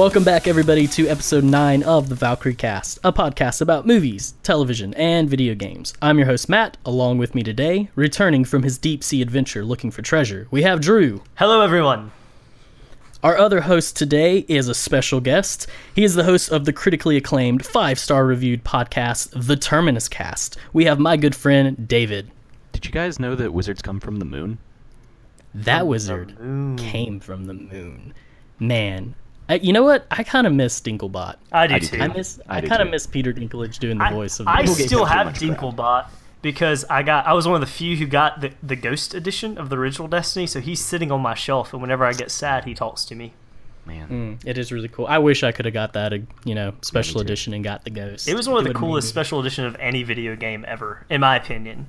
[0.00, 4.94] Welcome back, everybody, to episode 9 of the Valkyrie Cast, a podcast about movies, television,
[4.94, 5.92] and video games.
[6.00, 6.78] I'm your host, Matt.
[6.86, 10.80] Along with me today, returning from his deep sea adventure looking for treasure, we have
[10.80, 11.22] Drew.
[11.34, 12.12] Hello, everyone.
[13.22, 15.66] Our other host today is a special guest.
[15.94, 20.56] He is the host of the critically acclaimed five star reviewed podcast, The Terminus Cast.
[20.72, 22.30] We have my good friend, David.
[22.72, 24.60] Did you guys know that wizards come from the moon?
[25.54, 26.38] That wizard
[26.78, 28.14] came from the moon.
[28.58, 29.14] Man,
[29.50, 30.06] I, you know what?
[30.10, 31.36] I kind of miss Dinklebot.
[31.52, 31.96] I do I do too.
[31.96, 32.02] too.
[32.02, 32.40] I miss.
[32.48, 34.74] I, I kind of miss Peter Dinklage doing the I, voice of the I People
[34.76, 35.58] still have much crap.
[35.58, 36.06] Dinklebot
[36.42, 39.58] because I got I was one of the few who got the, the Ghost edition
[39.58, 42.64] of the original Destiny, so he's sitting on my shelf, and whenever I get sad,
[42.64, 43.32] he talks to me.
[43.86, 44.08] Man,
[44.40, 45.06] Mm, it is really cool.
[45.06, 47.20] I wish I could have got that, uh, you know, special too.
[47.24, 48.28] edition and got the ghost.
[48.28, 51.22] It was one of It the coolest special edition of any video game ever, in
[51.22, 51.88] my opinion.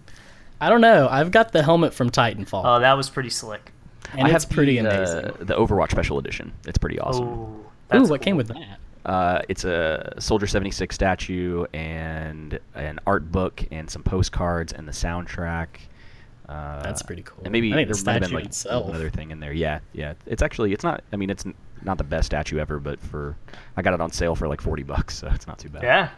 [0.59, 1.07] I don't know.
[1.11, 3.71] I've got the helmet from Titanfall, Oh, that was pretty slick.
[4.13, 5.25] And I it's have pretty the, amazing.
[5.25, 6.53] Uh, the Overwatch special edition.
[6.65, 7.27] It's pretty awesome.
[7.27, 8.79] Oh, Ooh, that's what came with that?
[9.05, 14.91] Uh, it's a Soldier 76 statue and an art book and some postcards and the
[14.91, 15.67] soundtrack.
[16.47, 17.43] Uh, That's pretty cool.
[17.45, 18.87] And maybe I think there the might have been like itself.
[18.87, 19.53] one other thing in there.
[19.53, 20.13] Yeah, yeah.
[20.25, 21.01] It's actually it's not.
[21.13, 21.45] I mean, it's
[21.83, 23.37] not the best statue ever, but for
[23.77, 25.83] I got it on sale for like 40 bucks, so it's not too bad.
[25.83, 26.09] Yeah.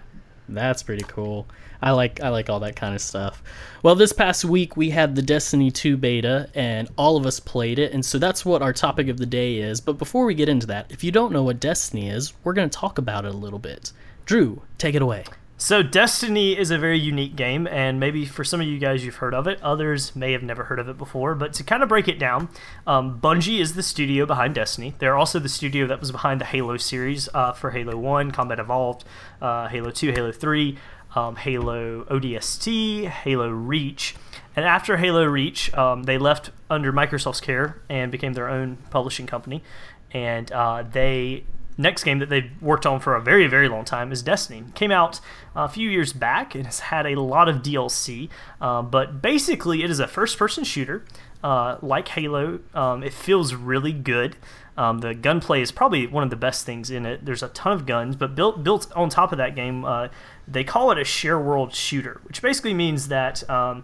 [0.49, 1.47] That's pretty cool.
[1.83, 3.43] I like I like all that kind of stuff.
[3.83, 7.77] Well, this past week we had the Destiny 2 beta and all of us played
[7.77, 9.81] it, and so that's what our topic of the day is.
[9.81, 12.69] But before we get into that, if you don't know what Destiny is, we're going
[12.69, 13.91] to talk about it a little bit.
[14.25, 15.25] Drew, take it away.
[15.57, 19.17] So Destiny is a very unique game, and maybe for some of you guys you've
[19.17, 19.61] heard of it.
[19.61, 21.35] Others may have never heard of it before.
[21.35, 22.49] But to kind of break it down,
[22.85, 24.93] um, Bungie is the studio behind Destiny.
[24.99, 28.59] They're also the studio that was behind the Halo series uh, for Halo One, Combat
[28.59, 29.05] Evolved,
[29.41, 30.77] uh, Halo Two, Halo Three,
[31.15, 34.15] um, Halo ODST, Halo Reach.
[34.55, 39.25] And after Halo Reach, um, they left under Microsoft's care and became their own publishing
[39.25, 39.63] company.
[40.11, 41.45] And uh, they
[41.77, 44.91] next game that they've worked on for a very very long time is destiny came
[44.91, 45.19] out
[45.55, 48.29] a few years back and has had a lot of dlc
[48.61, 51.03] uh, but basically it is a first person shooter
[51.43, 54.35] uh, like halo um, it feels really good
[54.75, 57.71] um, the gunplay is probably one of the best things in it there's a ton
[57.71, 60.07] of guns but built built on top of that game uh,
[60.47, 63.83] they call it a share world shooter which basically means that um,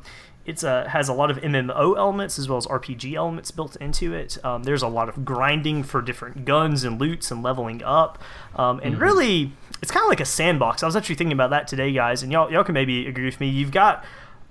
[0.49, 4.15] it's a, has a lot of MMO elements as well as RPG elements built into
[4.15, 4.43] it.
[4.43, 8.17] Um, there's a lot of grinding for different guns and loots and leveling up,
[8.55, 9.51] um, and really,
[9.83, 10.81] it's kind of like a sandbox.
[10.81, 13.39] I was actually thinking about that today, guys, and y'all y'all can maybe agree with
[13.39, 13.47] me.
[13.47, 14.03] You've got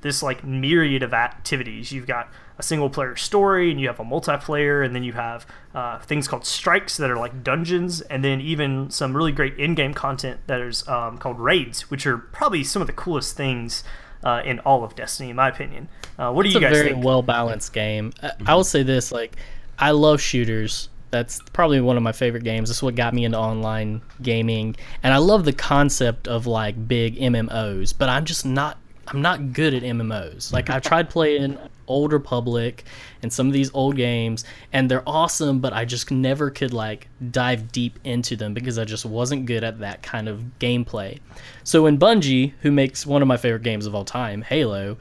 [0.03, 1.91] this like myriad of activities.
[1.91, 5.47] You've got a single player story, and you have a multiplayer, and then you have
[5.75, 9.95] uh, things called strikes that are like dungeons, and then even some really great in-game
[9.95, 13.85] content that is um, called raids, which are probably some of the coolest things
[14.25, 15.89] uh, in all of Destiny, in my opinion.
[16.19, 17.05] Uh, what do It's you a guys very think?
[17.05, 18.13] well balanced game.
[18.23, 19.37] I, I will say this: like,
[19.79, 20.89] I love shooters.
[21.11, 22.69] That's probably one of my favorite games.
[22.69, 26.89] This is what got me into online gaming, and I love the concept of like
[26.89, 27.95] big MMOs.
[27.97, 28.79] But I'm just not.
[29.07, 30.53] I'm not good at MMOs.
[30.53, 31.57] Like I've tried playing
[31.89, 32.85] Old Republic
[33.23, 35.59] and some of these old games, and they're awesome.
[35.59, 39.65] But I just never could like dive deep into them because I just wasn't good
[39.65, 41.19] at that kind of gameplay.
[41.65, 44.97] So when Bungie, who makes one of my favorite games of all time, Halo,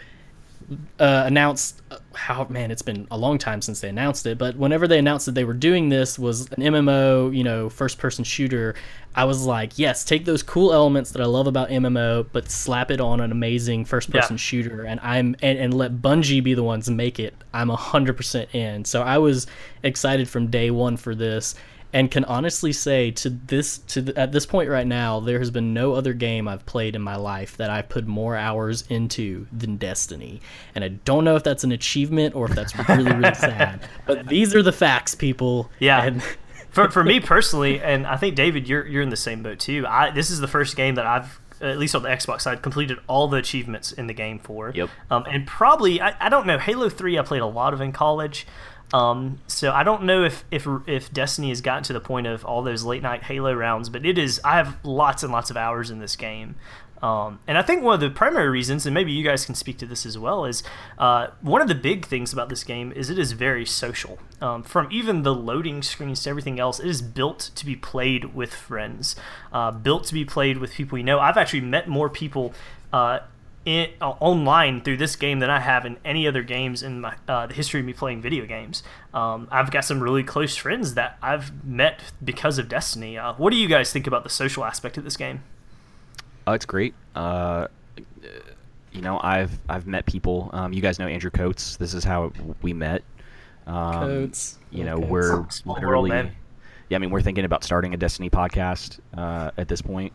[1.00, 4.58] uh, announced uh, how man it's been a long time since they announced it but
[4.58, 8.22] whenever they announced that they were doing this was an mmo you know first person
[8.26, 8.76] shooter
[9.16, 12.92] i was like yes take those cool elements that i love about mmo but slap
[12.92, 14.40] it on an amazing first person Yeah.
[14.40, 18.84] shooter and i'm and, and let bungie be the ones make it i'm 100% in
[18.84, 19.48] so i was
[19.84, 21.56] excited from day one for this
[21.94, 25.50] and can honestly say to this to the, at this point right now there has
[25.52, 29.48] been no other game I've played in my life that I've put more hours into
[29.52, 30.42] than Destiny
[30.76, 34.28] and I don't know if that's an achievement or if that's really really sad but
[34.28, 36.04] these are the facts people Yeah.
[36.04, 36.24] and
[36.70, 39.86] for, for me personally, and I think David, you're you're in the same boat too.
[39.88, 43.00] I this is the first game that I've at least on the Xbox side completed
[43.08, 44.72] all the achievements in the game for.
[44.76, 44.90] Yep.
[45.10, 47.18] Um, and probably I, I don't know Halo Three.
[47.18, 48.46] I played a lot of in college.
[48.94, 52.46] Um, so I don't know if, if if Destiny has gotten to the point of
[52.46, 54.40] all those late night Halo rounds, but it is.
[54.44, 56.56] I have lots and lots of hours in this game.
[57.02, 59.78] Um, and I think one of the primary reasons, and maybe you guys can speak
[59.80, 60.64] to this as well, is
[60.98, 64.18] uh, one of the big things about this game is it is very social.
[64.42, 68.34] Um, from even the loading screens to everything else, it is built to be played
[68.34, 69.16] with friends,
[69.54, 71.20] uh, built to be played with people you know.
[71.20, 72.54] I've actually met more people
[72.92, 73.20] uh,
[73.68, 77.16] in, uh, online through this game than I have in any other games in my
[77.28, 78.82] uh, the history of me playing video games.
[79.14, 83.18] Um, I've got some really close friends that I've met because of Destiny.
[83.18, 85.44] Uh, what do you guys think about the social aspect of this game?
[86.48, 86.94] Oh, it's great.
[87.14, 87.68] Uh,
[88.94, 90.50] you know, I've I've met people.
[90.54, 91.76] Um, you guys know Andrew Coates.
[91.76, 92.32] This is how
[92.62, 93.04] we met.
[93.68, 94.58] Um, Coates.
[94.72, 95.08] You know, Okay.
[95.08, 96.32] we're Small literally, man.
[96.90, 100.14] yeah, I mean, we're thinking about starting a Destiny podcast uh, at this point.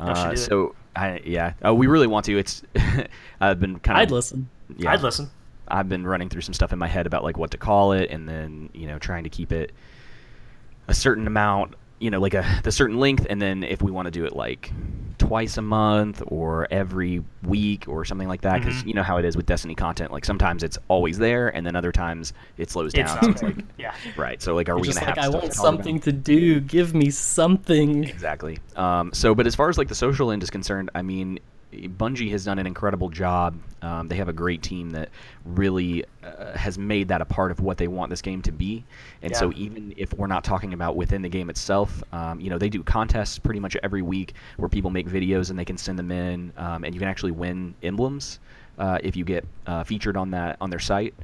[0.00, 0.76] Y'all Uh, do it.
[0.98, 2.38] So I, yeah, uh, we really want to.
[2.38, 2.62] It's
[3.40, 4.48] I've been kind of I'd listen.
[4.76, 5.30] Yeah, I'd listen.
[5.68, 8.10] I've been running through some stuff in my head about like what to call it,
[8.10, 9.72] and then you know trying to keep it
[10.88, 14.06] a certain amount, you know, like a the certain length, and then if we want
[14.06, 14.72] to do it like
[15.18, 18.86] twice a month or every week or something like that, because Mhm.
[18.88, 20.12] you know how it is with Destiny content.
[20.12, 23.22] Like sometimes it's always there, and then other times it slows It's down.
[23.22, 23.92] so it's like Yeah.
[24.16, 24.40] right.
[24.40, 26.60] So like, are we gonna like have I want to something to do.
[26.60, 28.04] Give me something.
[28.04, 28.58] Exactly.
[28.76, 31.38] Um, so, but as far as like the social end is concerned, I mean,
[31.72, 33.56] Bungie has done an incredible job.
[33.82, 35.10] Um, they have a great team that
[35.44, 38.84] really uh, has made that a part of what they want this game to be.
[39.22, 42.58] And so, even if we're not talking about within the game itself, um, you know,
[42.58, 45.98] they do contests pretty much every week where people make videos and they can send
[45.98, 48.40] them in, um, and you can actually win emblems
[48.78, 51.14] uh, if you get uh, featured on that on their site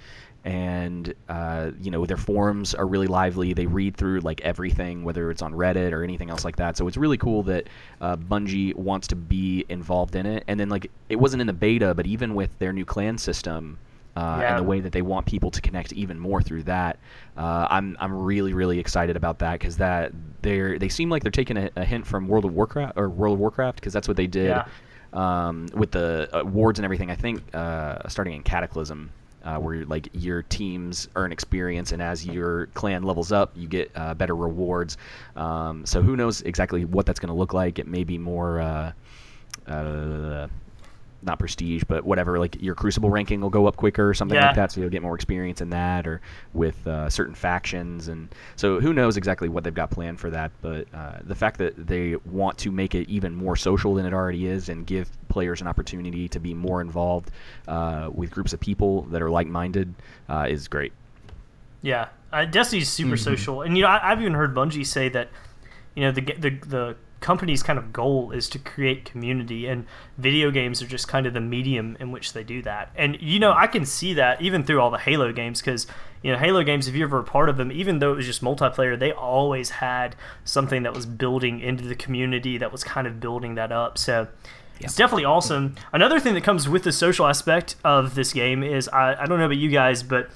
[0.44, 3.54] and uh, you know their forums are really lively.
[3.54, 6.76] They read through like everything, whether it's on Reddit or anything else like that.
[6.76, 7.68] So it's really cool that
[8.00, 10.44] uh, Bungie wants to be involved in it.
[10.46, 13.78] And then like it wasn't in the beta, but even with their new clan system.
[14.16, 14.50] Uh, Yeah.
[14.50, 16.98] And the way that they want people to connect even more through that,
[17.36, 20.12] uh, I'm I'm really really excited about that because that
[20.42, 23.34] they they seem like they're taking a, a hint from World of Warcraft or World
[23.34, 24.66] of Warcraft because that's what they did Yeah.
[25.14, 27.10] um, with the awards and everything.
[27.10, 29.10] I think uh, starting in Cataclysm,
[29.44, 33.90] uh, where like your teams earn experience, and as your clan levels up, you get
[33.94, 34.96] uh, better rewards.
[35.36, 37.78] Um, so who knows exactly what that's going to look like?
[37.78, 38.60] It may be more.
[38.60, 38.92] Uh,
[39.66, 40.48] uh,
[41.24, 42.38] not prestige, but whatever.
[42.38, 44.46] Like your crucible ranking will go up quicker or something Yeah.
[44.48, 46.20] like that, so you'll get more experience in that, or
[46.52, 48.08] with uh, certain factions.
[48.08, 50.52] And so, who knows exactly what they've got planned for that?
[50.62, 54.12] But uh, the fact that they want to make it even more social than it
[54.14, 57.30] already is, and give players an opportunity to be more involved
[57.68, 59.94] uh, with groups of people that are like-minded,
[60.28, 60.92] uh, is great.
[61.82, 63.22] Yeah, uh, Destiny's super Mm-hmm.
[63.22, 65.28] social, and you know I, I've even heard Bungie say that,
[65.94, 69.86] you know, the the the company's kind of goal is to create community, and
[70.18, 72.90] video games are just kind of the medium in which they do that.
[72.94, 75.86] And you know I can see that even through all the Halo games because
[76.22, 78.26] you know Halo games, if you're ever a part of them, even though it was
[78.26, 83.06] just multiplayer, they always had something that was building into the community that was kind
[83.06, 83.98] of building that up.
[83.98, 84.28] So.
[84.80, 85.76] It's definitely awesome.
[85.92, 89.38] Another thing that comes with the social aspect of this game is I, I don't
[89.38, 90.28] know about you guys, but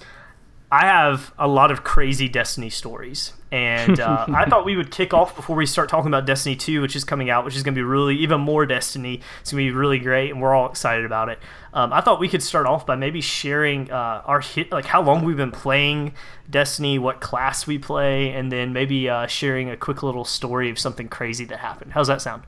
[0.70, 5.14] I have a lot of crazy Destiny stories, and uh, I thought we would kick
[5.14, 7.74] off before we start talking about Destiny 2, which is coming out, which is going
[7.74, 9.22] to be really even more Destiny.
[9.40, 11.38] It's going to be really great, and we're all excited about it.
[11.72, 15.00] Um, I thought we could start off by maybe sharing uh, our hit, like how
[15.00, 16.12] long we've been playing
[16.50, 20.78] Destiny, what class we play, and then maybe uh, sharing a quick little story of
[20.78, 21.92] something crazy that happened.
[21.92, 22.42] How's that sound,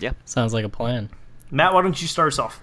[0.00, 0.12] Yeah.
[0.24, 1.10] Sounds like a plan.
[1.50, 1.74] Matt?
[1.74, 2.60] Why don't you start us off?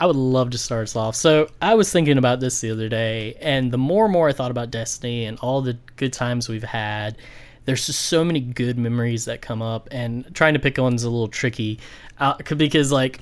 [0.00, 1.16] I would love to start us off.
[1.16, 4.32] So I was thinking about this the other day, and the more and more I
[4.32, 7.18] thought about Destiny and all the good times we've had,
[7.64, 11.10] there's just so many good memories that come up, and trying to pick one's a
[11.10, 11.80] little tricky,
[12.18, 13.20] uh, because like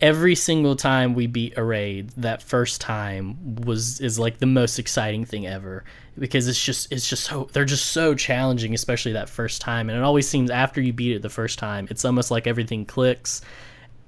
[0.00, 4.78] every single time we beat a raid, that first time was is like the most
[4.78, 5.84] exciting thing ever
[6.18, 9.98] because it's just it's just so they're just so challenging, especially that first time, and
[9.98, 13.42] it always seems after you beat it the first time, it's almost like everything clicks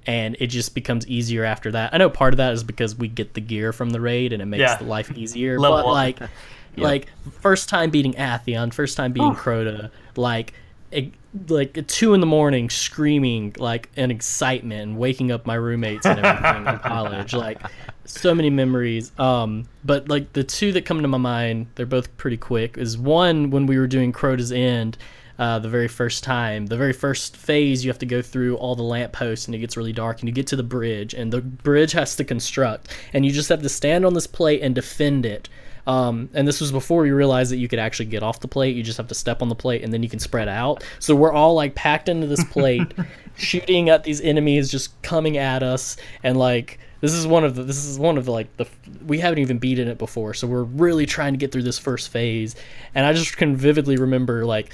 [0.05, 1.93] and it just becomes easier after that.
[1.93, 4.41] I know part of that is because we get the gear from the raid and
[4.41, 4.75] it makes Yeah.
[4.77, 5.59] the life easier.
[5.59, 5.93] Level but up.
[5.93, 6.19] like,
[6.77, 7.07] like
[7.41, 10.53] first time beating Atheon, first time beating Crota, like,
[10.91, 11.13] it,
[11.47, 16.05] like at two in the morning, screaming like an excitement, and waking up my roommates
[16.07, 17.61] and everything in college, like.
[18.05, 19.11] So many memories.
[19.19, 22.75] Um, but like the two that come to my mind, they're both pretty quick.
[22.75, 24.97] Is one when we were doing Crota's End,
[25.39, 26.67] uh, the very first time.
[26.67, 29.77] The very first phase, you have to go through all the lampposts and it gets
[29.77, 33.25] really dark, and you get to the bridge, and the bridge has to construct, and
[33.25, 35.49] you just have to stand on this plate and defend it.
[35.87, 38.75] Um, and this was before you realized that you could actually get off the plate.
[38.75, 40.83] You just have to step on the plate and then you can spread out.
[40.99, 42.93] So we're all like packed into this plate,
[43.37, 47.63] shooting at these enemies just coming at us, and like this is one of the
[47.63, 48.67] this is one of the like the
[49.05, 52.09] we haven't even beaten it before, so we're really trying to get through this first
[52.09, 52.55] phase.
[52.93, 54.71] And I just can vividly remember like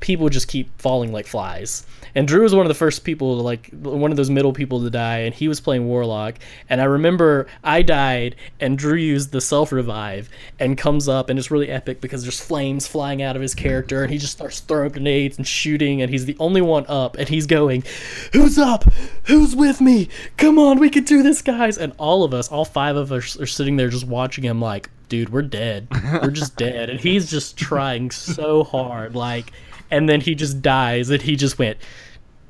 [0.00, 1.86] people just keep falling like flies.
[2.14, 4.82] And Drew was one of the first people, to, like one of those middle people
[4.82, 6.36] to die, and he was playing Warlock.
[6.68, 10.28] And I remember I died, and Drew used the self revive
[10.58, 14.02] and comes up, and it's really epic because there's flames flying out of his character,
[14.02, 17.28] and he just starts throwing grenades and shooting, and he's the only one up, and
[17.28, 17.84] he's going,
[18.32, 18.84] "Who's up?
[19.24, 20.08] Who's with me?
[20.36, 23.38] Come on, we can do this, guys!" And all of us, all five of us,
[23.38, 25.86] are sitting there just watching him, like, "Dude, we're dead.
[26.22, 29.52] We're just dead," and he's just trying so hard, like
[29.90, 31.78] and then he just dies and he just went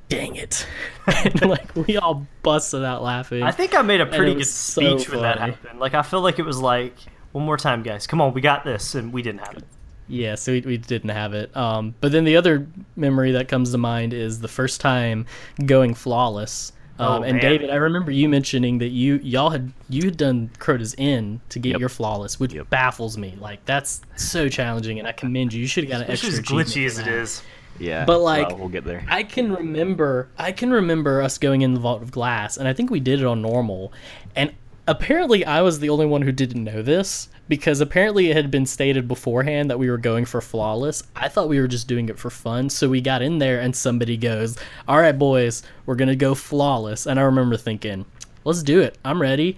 [0.08, 0.66] dang it
[1.06, 4.50] and like we all busted out laughing I think I made a pretty good was
[4.52, 5.78] so speech when that happened.
[5.78, 6.94] Like I feel like it was like,
[7.32, 9.64] one more time, guys, come on, we got this, and we didn't have it.
[10.08, 11.56] Yeah, so we, we didn't have it.
[11.56, 12.66] Um, but then the other
[12.96, 15.26] memory that comes to mind is the first time
[15.64, 16.72] going flawless.
[17.00, 17.40] Um, Oh, and man.
[17.42, 21.58] David, I remember you mentioning that you y'all had you had done Crota's End to
[21.58, 21.80] get Yep.
[21.80, 22.70] your flawless, which Yep.
[22.70, 23.34] baffles me.
[23.40, 25.60] Like that's so challenging, and I commend you.
[25.60, 27.14] You should have got an It's extra as glitchy as for it that.
[27.14, 27.42] is.
[27.78, 28.04] Yeah.
[28.04, 29.02] But, like, well, we'll get there.
[29.08, 32.74] I can remember I can remember us going in the vault of glass and I
[32.74, 33.92] think we did it on normal.
[34.36, 34.52] And
[34.86, 38.66] apparently I was the only one who didn't know this because apparently it had been
[38.66, 41.02] stated beforehand that we were going for flawless.
[41.16, 42.70] I thought we were just doing it for fun.
[42.70, 44.56] So we got in there and somebody goes,
[44.86, 48.04] "All right boys, we're going to go flawless." And I remember thinking,
[48.44, 48.98] "Let's do it.
[49.04, 49.56] I'm ready."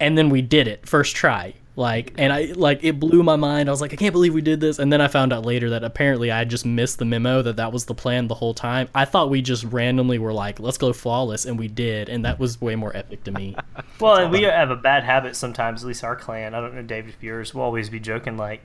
[0.00, 1.54] And then we did it first try.
[1.74, 3.68] Like and I like it blew my mind.
[3.68, 4.78] I was like, I can't believe we did this.
[4.78, 7.72] And then I found out later that apparently I just missed the memo that that
[7.72, 8.88] was the plan the whole time.
[8.94, 12.38] I thought we just randomly were like, let's go flawless, and we did, and that
[12.38, 13.56] was way more epic to me.
[14.00, 16.54] Well, and we have a bad habit sometimes, at least our clan.
[16.56, 18.60] I don't know, David, if yours will always be joking like,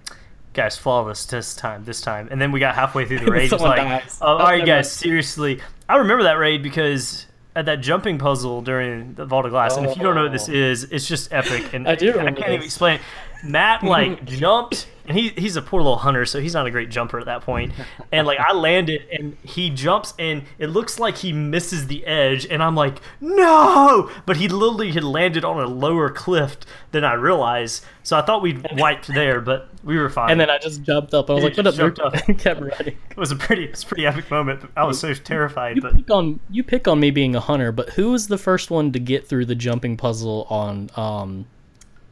[0.53, 2.27] guys, flawless this time, this time.
[2.31, 3.43] And then we got halfway through the raid.
[3.43, 4.17] It's Someone like, dies.
[4.19, 5.61] oh, all right, guys, seriously.
[5.87, 7.26] I remember that raid because
[7.57, 10.31] at that jumping puzzle during the Vault of Glass, and if you don't know what
[10.31, 10.53] this Oh.
[10.53, 11.73] is, it's just epic.
[11.73, 12.95] And I do I can't even explain.
[12.95, 13.01] it.
[13.43, 16.89] Matt like jumped, and he he's a poor little hunter, so he's not a great
[16.89, 17.73] jumper at that point.
[18.11, 22.45] And like I landed, and he jumps, and it looks like he misses the edge,
[22.45, 24.09] and I'm like, no!
[24.25, 26.57] But he literally had landed on a lower cliff
[26.91, 27.83] than I realized.
[28.03, 30.31] So I thought we'd wiped there, but we were fine.
[30.31, 31.29] And then I just jumped up.
[31.29, 32.13] I was like, "What up?" jumped up.
[32.27, 32.97] and kept running.
[33.09, 34.69] it was a pretty it's a pretty epic moment.
[34.77, 37.71] I was so terrified, You but pick on you pick on me being a hunter,
[37.73, 41.45] but who was the first one to get through the jumping puzzle on um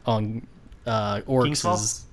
[0.05, 0.45] on
[0.85, 2.04] uh Oryx?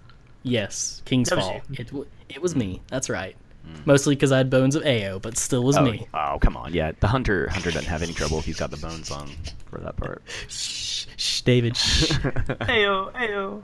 [0.43, 1.61] Yes, King's That Fall.
[1.69, 1.77] you.
[1.79, 2.81] It w- it was me.
[2.89, 3.37] That's right.
[3.85, 6.09] Mostly because I had bones of Eao, but still was oh, me.
[6.13, 6.75] oh, come on.
[6.75, 9.31] Yeah, the hunter hunter doesn't have any trouble if he's got the bones on
[9.71, 10.21] for that part.
[10.49, 11.77] Shh, shh, David.
[11.77, 12.11] Shh.
[12.13, 13.63] ayo ayo.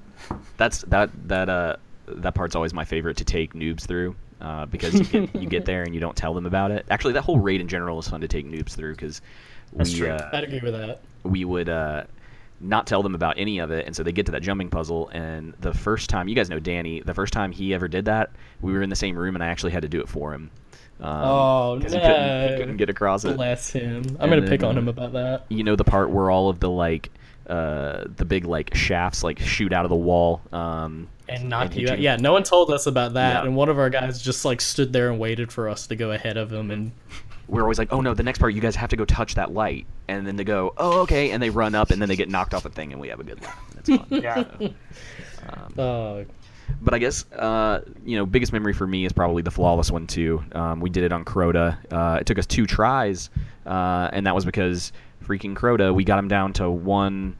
[0.56, 4.14] That's that that uh that part's always my favorite to take noobs through.
[4.40, 6.86] Uh, because you get, you get there and you don't tell them about it.
[6.90, 9.20] Actually, that whole raid in general is fun to take noobs through because
[9.72, 10.10] we That's true.
[10.10, 11.00] uh, I'd agree with that.
[11.24, 12.04] we would uh,
[12.60, 15.08] not tell them about any of it, and so they get to that jumping puzzle.
[15.10, 18.30] And the first time, you guys know Danny, the first time he ever did that,
[18.60, 20.50] we were in the same room, and I actually had to do it for him.
[21.00, 22.56] Um, Oh, 'cause he couldn't, he no.
[22.58, 23.36] couldn't get across it.
[23.36, 24.02] Bless him.
[24.18, 25.44] I'm gonna then, pick on him about that.
[25.48, 27.10] You know the part where all of the like
[27.48, 30.42] uh, the big like shafts like shoot out of the wall.
[30.52, 31.98] Um, And knock and you out.
[32.00, 33.46] Yeah, no one told us about that, Yeah.
[33.46, 36.10] and one of our guys just like stood there and waited for us to go
[36.10, 36.90] ahead of him, and
[37.48, 39.52] we're always like, oh no, the next part you guys have to go touch that
[39.52, 42.28] light, and then they go, oh okay, and they run up, and then they get
[42.28, 43.64] knocked off a thing, and we have a good laugh.
[43.74, 44.06] That's fun.
[44.22, 44.44] Yeah.
[45.48, 46.24] Um, oh,
[46.82, 50.06] but I guess uh, you know, biggest memory for me is probably the flawless one
[50.06, 50.44] too.
[50.52, 51.78] Um, we did it on Crota.
[51.90, 53.30] Uh, it took us two tries,
[53.66, 54.92] uh, and that was because
[55.24, 57.36] freaking Crota, we got him down to one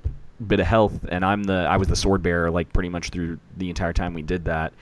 [0.46, 3.38] bit of health, and I'm the I was the sword bearer like pretty much through
[3.56, 4.72] the entire time we did that.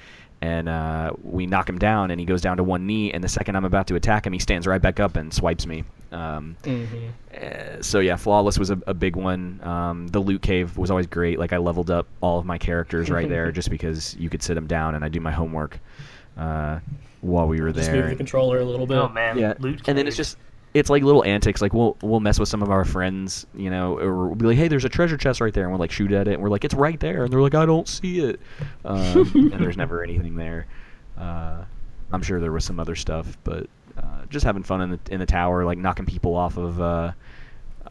[0.42, 3.10] And uh, we knock him down, and he goes down to one knee.
[3.12, 5.66] And the second I'm about to attack him, he stands right back up and swipes
[5.66, 5.84] me.
[6.12, 7.10] Um, mhm.
[7.34, 9.60] uh, so yeah, flawless was a, a big one.
[9.62, 11.38] Um, the loot cave was always great.
[11.38, 14.54] Like I leveled up all of my characters right there just because you could sit
[14.54, 15.80] them down and I do my homework
[16.36, 16.78] uh,
[17.22, 18.02] while we were just there.
[18.02, 18.98] move the controller a little bit.
[18.98, 19.38] Oh man.
[19.38, 20.36] yeah, Loot and then it's just
[20.76, 21.62] it's like little antics.
[21.62, 24.58] Like we'll we'll mess with some of our friends, you know, or we'll be like,
[24.58, 26.50] hey, there's a treasure chest right there, and we'll like shoot at it, and we're
[26.50, 28.40] like, it's right there, and they're like, I don't see it,
[28.84, 30.66] um, and there's never anything there.
[31.18, 31.64] Uh,
[32.12, 35.18] I'm sure there was some other stuff, but uh, just having fun in the in
[35.18, 37.12] the tower, like knocking people off of uh,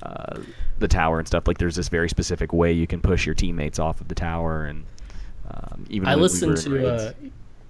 [0.01, 0.39] uh,
[0.79, 1.47] the tower and stuff.
[1.47, 4.65] Like there's this very specific way you can push your teammates off of the tower,
[4.65, 4.85] and
[5.49, 7.13] um, even I when we listened to raids- uh,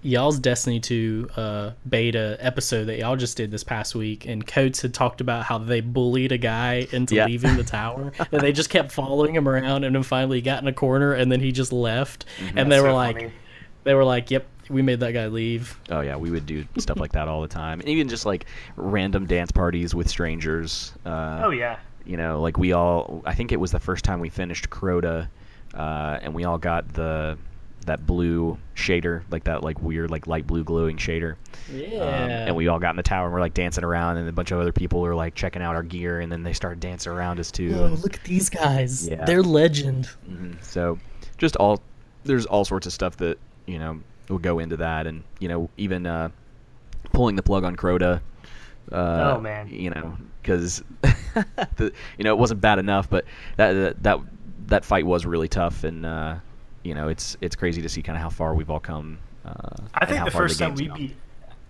[0.06, 4.82] y'all's Destiny 2 uh, beta episode that y'all just did this past week, and Coates
[4.82, 7.26] had talked about how they bullied a guy into Yeah.
[7.26, 10.68] leaving the tower, and they just kept following him around, and then finally got in
[10.68, 12.58] a corner, and then he just left, Mm-hmm.
[12.58, 13.32] and they were so like, funny.
[13.84, 17.00] they were like, "Yep, we made that guy leave." Oh yeah, we would do stuff
[17.00, 18.46] like that all the time, and even just like
[18.76, 20.94] random dance parties with strangers.
[21.06, 21.78] Uh, Oh yeah.
[22.06, 23.24] You know, like we all.
[23.26, 25.28] I think it was the first time we finished Crota,
[25.74, 27.36] uh, and we all got the
[27.86, 31.36] that blue shader, like that like weird like light blue glowing shader.
[31.72, 34.27] Yeah, Um, and we all got in the tower and we're like dancing around, and
[34.27, 36.80] a bunch of other people were like checking out our gear, and then they started
[36.80, 37.74] dancing around us too.
[37.75, 39.08] Whoa, and- look at these guys.
[39.08, 39.24] Yeah.
[39.25, 40.10] They're legend.
[40.30, 40.63] Mhm.
[40.63, 40.98] So,
[41.38, 41.82] just all
[42.24, 43.38] there's all sorts of stuff that
[43.68, 44.00] you know
[44.30, 46.30] will go into that, and you know even uh,
[47.13, 48.22] pulling the plug on Crota.
[48.92, 49.68] Uh, Oh, man.
[49.70, 50.84] You know because
[51.80, 53.25] you know it wasn't bad enough, but
[53.58, 54.20] that that that,
[54.68, 56.36] that fight was really tough, and uh,
[56.86, 59.18] you know it's it's crazy to see kind of how far we've all come.
[59.46, 59.51] Uh,
[59.94, 60.98] I and think the far first time we come.
[60.98, 61.15] beat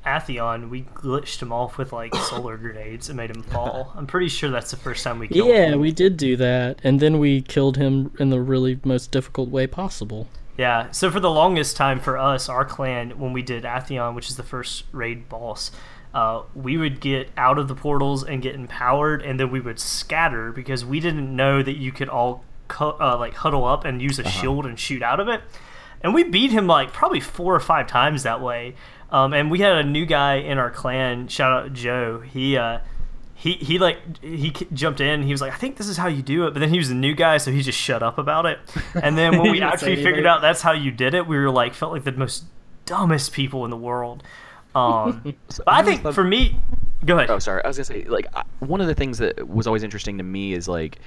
[0.05, 3.91] Atheon, we glitched him off with like solar grenades and made him fall.
[3.97, 5.79] I'm pretty sure that's the first time we killed Yeah, him.
[5.79, 9.65] we did do that, and then we killed him in the really most difficult way
[9.65, 10.27] possible.
[10.57, 10.91] Yeah.
[10.91, 14.37] So for the longest time for us, our clan, when we did Atheon, which is
[14.37, 15.71] the first raid boss,
[16.13, 19.79] uh, we would get out of the portals and get empowered, and then we would
[19.79, 24.01] scatter because we didn't know that you could all cu- uh, like huddle up and
[24.01, 25.41] use a shield and shoot out of it.
[26.01, 28.75] And we beat him like probably four or five times that way.
[29.11, 31.27] Um, and we had a new guy in our clan.
[31.27, 32.19] Shout out Joe.
[32.19, 32.79] He uh,
[33.33, 35.23] he he like he jumped in.
[35.23, 36.53] He was like, I think this is how you do it.
[36.53, 38.59] But then he was a new guy, so he just shut up about it.
[39.01, 41.73] And then when we actually figured out that's how you did it, we were like
[41.73, 42.43] felt like the most
[42.85, 44.23] dumbest people in the world.
[44.75, 46.59] Um, So but I think loved- for me,
[47.05, 47.29] go ahead.
[47.31, 47.63] Oh, sorry.
[47.63, 50.23] I was gonna say, like, I- one of the things that was always interesting to
[50.23, 50.99] me is like,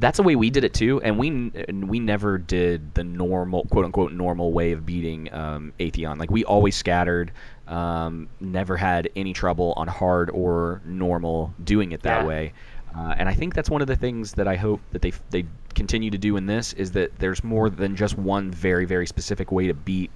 [0.00, 3.64] that's the way we did it too, and we n- we never did the normal,
[3.70, 6.18] quote unquote, normal way of beating um, Atheon.
[6.18, 7.32] Like, we always scattered,
[7.68, 12.26] um, never had any trouble on hard or normal doing it that Yeah.
[12.26, 12.52] way.
[12.96, 15.44] Uh, and I think that's one of the things that I hope that they they
[15.74, 19.52] continue to do in this is that there's more than just one very very specific
[19.52, 20.10] way to beat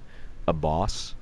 [0.47, 1.13] a boss.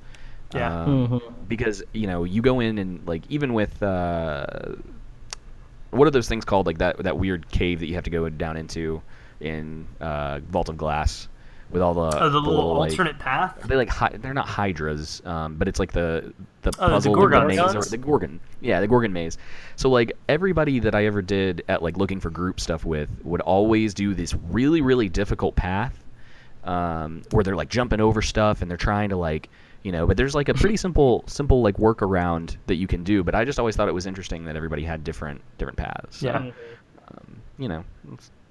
[0.54, 0.82] Yeah.
[0.84, 1.20] Um, Mhm.
[1.48, 4.46] because you know you go in and like even with uh,
[5.90, 8.28] what are those things called like that that weird cave that you have to go
[8.28, 9.02] down into
[9.40, 11.28] in uh, Vault of Glass
[11.70, 13.60] with all the Oh, the little like, alternate path.
[13.66, 16.32] they like hy- they're not hydras, um, but it's like the
[16.62, 18.40] the Oh, the puzzle Gorgon maze or the Gorgon.
[18.60, 19.38] Yeah, the Gorgon maze.
[19.76, 23.40] So like everybody that I ever did at like looking for group stuff with would
[23.40, 26.04] always do this really really difficult path
[26.64, 29.48] um, where they're like jumping over stuff and they're trying to like
[29.82, 33.22] you know but there's like a pretty simple simple like workaround that you can do
[33.22, 36.26] but i just always thought it was interesting that everybody had different different paths So,
[36.26, 36.50] Yeah.
[37.08, 37.84] um, you know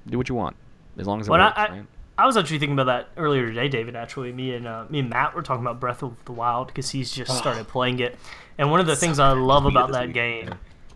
[0.08, 0.56] do what you want
[0.98, 1.86] as long as it Well, I- works I- right?
[2.18, 3.96] I was actually thinking about that earlier today, David.
[3.96, 6.90] Actually, me and uh, me and Matt were talking about Breath of the Wild because
[6.90, 8.18] he's just started playing it,
[8.58, 10.50] and one of the things I love about that week, game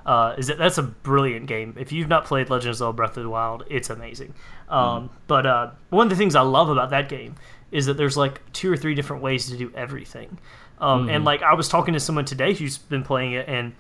[0.06, 1.78] uh, is that that's a brilliant game.
[1.80, 4.34] If you've not played Legend of Zelda: Breath of the Wild, it's amazing.
[4.70, 4.74] Mm-hmm.
[4.74, 7.36] Um, But uh, one of the things I love about that game
[7.74, 10.38] is that there's like two or three different ways to do everything.
[10.80, 11.10] Um, Mm-hmm.
[11.10, 13.74] And like I was talking to someone today who's been playing it, and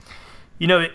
[0.57, 0.91] you know, it,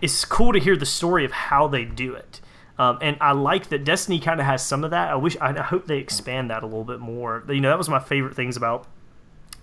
[0.00, 2.40] it's cool to hear the story of how they do it.
[2.78, 5.10] Um, and I like that Destiny kind of has some of that.
[5.10, 7.44] I wish, I hope they expand that a little bit more.
[7.46, 8.86] You know, that was my favorite things about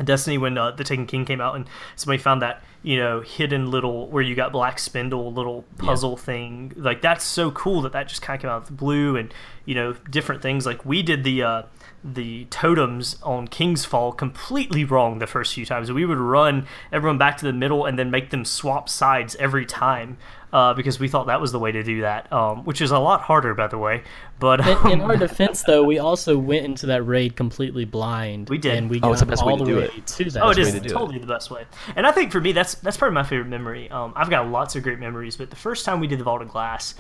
[0.04, 3.72] Destiny when uh, the Taken King came out, and somebody found that you know hidden
[3.72, 6.74] little where you got Black Spindle little puzzle thing.
[6.76, 9.34] Like that's so cool that that just kind of came out of the blue, and
[9.66, 10.68] you know different things.
[10.68, 11.64] Like we did the uh,
[12.04, 15.92] the totems on King's Fall completely wrong the first few times.
[15.92, 19.66] We would run everyone back to the middle and then make them swap sides every
[19.66, 20.18] time
[20.54, 23.00] uh, because we thought that was the way to do that, um, which is a
[23.00, 24.04] lot harder, by the way.
[24.40, 28.48] But In, in um, our defense, though, we also went into that raid completely blind.
[28.50, 28.76] We did.
[28.78, 30.08] and we Oh, got it's the best way all to the do way it.
[30.08, 30.44] to that.
[30.44, 30.94] Oh, it is to do it.
[30.94, 31.66] totally the best way.
[31.96, 33.90] And I think for me, that's that's probably my favorite memory.
[33.92, 36.42] Um, I've got lots of great memories, but the first time we did the Vault
[36.42, 36.96] of Glass,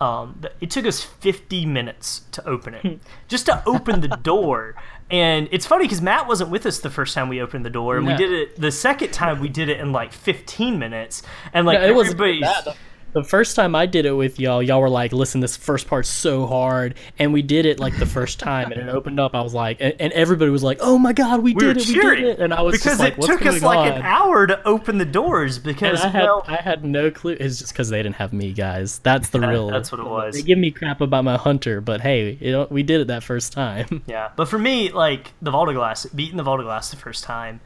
[0.00, 4.74] um, it took us 50 minutes to open it, just to open the door.
[5.10, 7.96] And it's funny because Matt wasn't with us the first time we opened the door,
[7.96, 11.22] and we did it the second time we did it in like 15 minutes.
[11.52, 12.76] And like No, it everybody's that.
[13.22, 16.08] The- first time I did it with y'all, y'all were like, "Listen, this first part's
[16.08, 19.34] so hard," and we did it like the first time, and it opened up.
[19.34, 21.88] I was like, and, and everybody was like, "Oh my god, we, we did it,
[21.88, 23.88] we did it!" And I was because just like, it "What's took us like on?"
[23.98, 27.36] an hour to open the doors because I had well, I had no clue.
[27.38, 28.98] It's just because they didn't have me, guys.
[29.00, 29.70] That's the real.
[29.70, 30.34] that's what it was.
[30.34, 33.22] They give me crap about my hunter, but hey, you know, we did it that
[33.22, 34.02] first time.
[34.06, 36.96] Yeah, but for me, like the Vault of Glass, beating the Vault of Glass the
[36.96, 37.60] first time,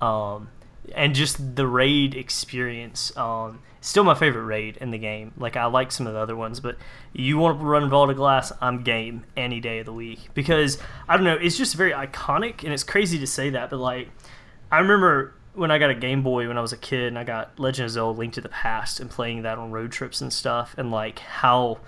[0.00, 0.48] um,
[0.94, 5.32] and just the raid experience, um, still my favorite raid in the game.
[5.36, 6.76] Like I like some of the other ones, but
[7.12, 10.78] you want to run Vault of Glass, I'm game any day of the week because
[11.08, 14.08] I don't know, it's just very iconic, and it's crazy to say that, but like
[14.70, 17.24] I remember when I got a Game Boy when I was a kid, and I
[17.24, 20.32] got Legend of Zelda: Link to the Past, and playing that on road trips and
[20.32, 21.80] stuff, and like how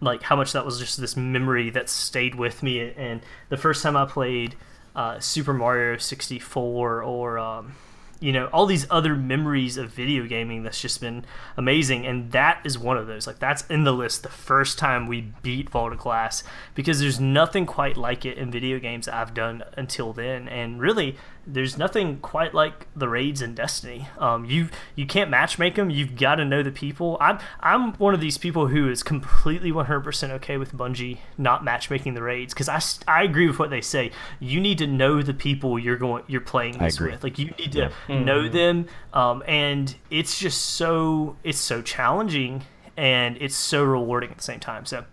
[0.00, 2.92] like how much that was just this memory that stayed with me.
[2.92, 4.56] And the first time I played
[4.94, 7.74] uh, Super Mario 64 or um,
[8.22, 11.24] you know all these other memories of video gaming that's just been
[11.56, 12.06] amazing.
[12.06, 13.26] And that is one of those.
[13.26, 17.66] Like that's in the list the first time we beat of Glass because there's nothing
[17.66, 20.48] quite like it in video games I've done until then.
[20.48, 24.08] And really there's nothing quite like the raids in Destiny.
[24.18, 27.16] Um, you you can't matchmake them you've got to know the people.
[27.20, 32.14] I'm I'm one of these people who is completely 100% okay with Bungie not matchmaking
[32.14, 32.80] the raids because I,
[33.20, 34.12] I agree with what they say.
[34.38, 37.24] You need to know the people you're going you're playing this with.
[37.24, 37.90] Like you need to
[38.24, 38.86] know them.
[39.12, 42.64] Um, and it's just so it's so challenging
[42.96, 44.86] and it's so rewarding at the same time.
[44.86, 45.04] So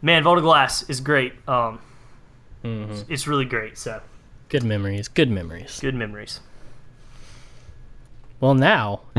[0.00, 1.34] man Vault of Glass is great.
[1.48, 1.78] Um,
[2.90, 3.76] it's, it's really great.
[3.76, 4.00] So
[4.54, 5.08] good memories.
[5.08, 5.80] Good memories.
[5.80, 6.38] good memories
[8.38, 9.00] Well, now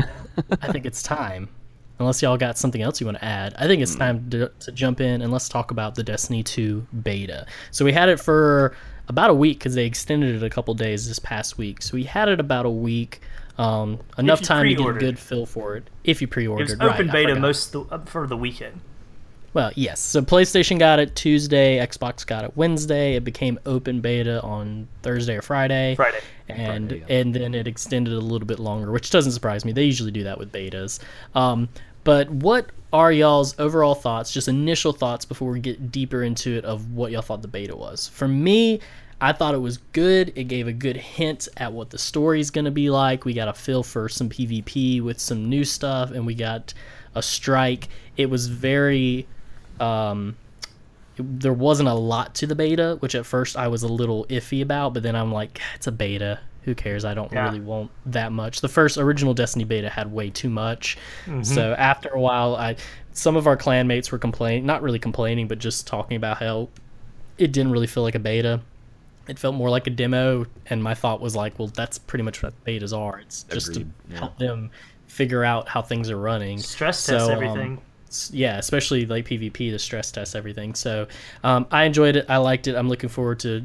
[0.62, 1.50] I think it's time.
[1.98, 4.72] Unless y'all got something else you want to add, I think it's time to, to
[4.72, 7.44] jump in and let's talk about the Destiny 2 beta.
[7.70, 8.74] So we had it for
[9.08, 11.82] about a week because they extended it a couple days this past week.
[11.82, 13.20] So we had it about a week,
[13.58, 15.88] um, enough you time to get a good feel for it.
[16.04, 18.80] If you pre-ordered, it was open I beta most the, uh, for the weekend.
[19.56, 20.00] Well, yes.
[20.00, 23.14] So PlayStation got it Tuesday, Xbox got it Wednesday.
[23.14, 25.94] It became open beta on Thursday or Friday.
[25.94, 26.20] Friday.
[26.50, 27.16] And Friday, yeah.
[27.16, 29.72] and then it extended a little bit longer, which doesn't surprise me.
[29.72, 30.98] They usually do that with betas.
[31.34, 31.70] Um,
[32.04, 36.66] but what are y'all's overall thoughts, just initial thoughts before we get deeper into it
[36.66, 38.08] of what y'all thought the beta was?
[38.08, 38.80] For me,
[39.22, 40.34] I thought it was good.
[40.36, 43.24] It gave a good hint at what the story's going to be like.
[43.24, 46.74] We got a feel for some PvP with some new stuff, and we got
[47.14, 47.88] a strike.
[48.18, 49.26] It was very
[49.80, 50.36] um,
[51.18, 54.62] there wasn't a lot to the beta, which at first I was a little iffy
[54.62, 56.40] about, but then I'm like, it's a beta.
[56.64, 57.04] Who cares?
[57.04, 57.44] I don't Yeah.
[57.44, 58.60] really want that much.
[58.60, 60.98] The first original Destiny beta had way too much.
[61.42, 62.76] So after a while, I
[63.12, 66.68] some of our clan mates were complaining, not really complaining, but just talking about how
[67.38, 68.60] it didn't really feel like a beta.
[69.28, 72.42] It felt more like a demo, and my thought was like, well, that's pretty much
[72.42, 73.18] what betas are.
[73.20, 74.18] It's just Agreed, to yeah.
[74.18, 74.70] help them
[75.06, 77.72] figure out how things are running Stress test So, um, everything.
[77.78, 77.82] s-
[78.32, 80.74] yeah, especially like PvP to stress test everything.
[80.74, 81.06] So
[81.44, 82.26] um, I enjoyed it.
[82.28, 82.74] I liked it.
[82.76, 83.64] I'm looking forward to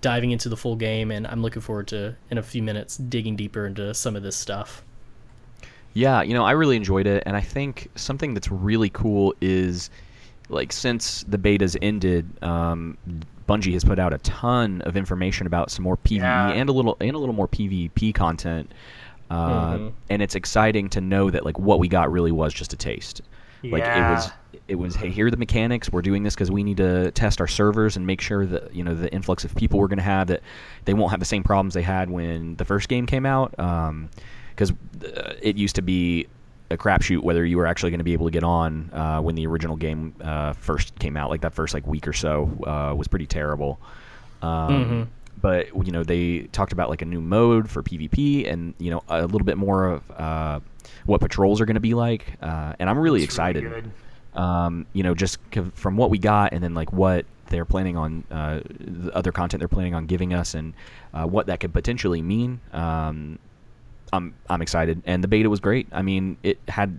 [0.00, 3.36] diving into the full game, and I'm looking forward to in a few minutes digging
[3.36, 4.82] deeper into some of this stuff.
[5.92, 9.90] Yeah, you know, I really enjoyed it, and I think something that's really cool is,
[10.48, 12.96] like, since the betas ended, um,
[13.48, 16.50] Bungie has put out a ton of information about some more PVE Yeah.
[16.50, 18.70] and a little and a little more PvP content,
[19.30, 19.92] uh, Mhm.
[20.08, 23.22] and it's exciting to know that like what we got really was just a taste.
[23.62, 24.30] Like it was,
[24.68, 24.94] it was.
[24.96, 25.90] Hey, here are the mechanics.
[25.90, 28.82] We're doing this because we need to test our servers and make sure that you
[28.84, 30.42] know the influx of people we're going to have that
[30.84, 33.50] they won't have the same problems they had when the first game came out.
[33.50, 36.26] Because uh, it used to be
[36.70, 39.34] a crapshoot whether you were actually going to be able to get on uh, when
[39.34, 41.28] the original game uh, first came out.
[41.30, 43.80] Like that first like week or so uh, was pretty terrible.
[44.42, 45.06] Um, Mhm.
[45.42, 49.02] But you know they talked about like a new mode for PvP and you know
[49.08, 50.60] a little bit more of uh,
[51.06, 52.34] what patrols are going to be like.
[52.42, 53.90] Uh, and I'm really really excited good.
[54.40, 57.96] um, you know, just c- from what we got, and then like what they're planning
[57.96, 60.72] on, uh, the other content they're planning on giving us, and
[61.14, 62.60] uh, what that could potentially mean.
[62.72, 63.38] Um,
[64.12, 65.86] I'm I'm excited, and the beta was great.
[65.92, 66.98] I mean, it had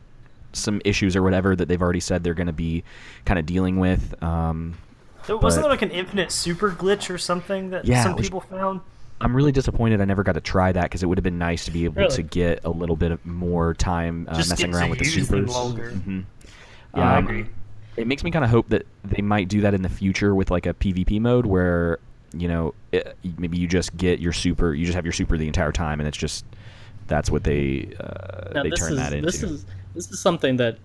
[0.53, 2.83] some issues or whatever that they've already said they're going to be
[3.25, 4.21] kind of dealing with.
[4.21, 4.75] Um,
[5.23, 8.41] So wasn't there like an infinite super glitch or something that Yeah, some was- people
[8.41, 8.81] found?
[9.21, 11.65] I'm really disappointed I never got to try that because it would have been nice
[11.65, 12.15] to be able Really?
[12.15, 15.49] to get a little bit of more time uh, messing around with the supers.
[15.49, 16.23] Mhm.
[16.95, 17.45] Yeah, I Um, agree.
[17.97, 20.49] it makes me kind of hope that they might do that in the future with
[20.51, 21.99] like a PvP mode where
[22.33, 25.47] you know it, maybe you just get your super, you just have your super the
[25.47, 26.45] entire time, and it's just
[27.07, 29.25] that's what they uh, Now, they turn is that into.
[29.25, 30.77] this is this is something that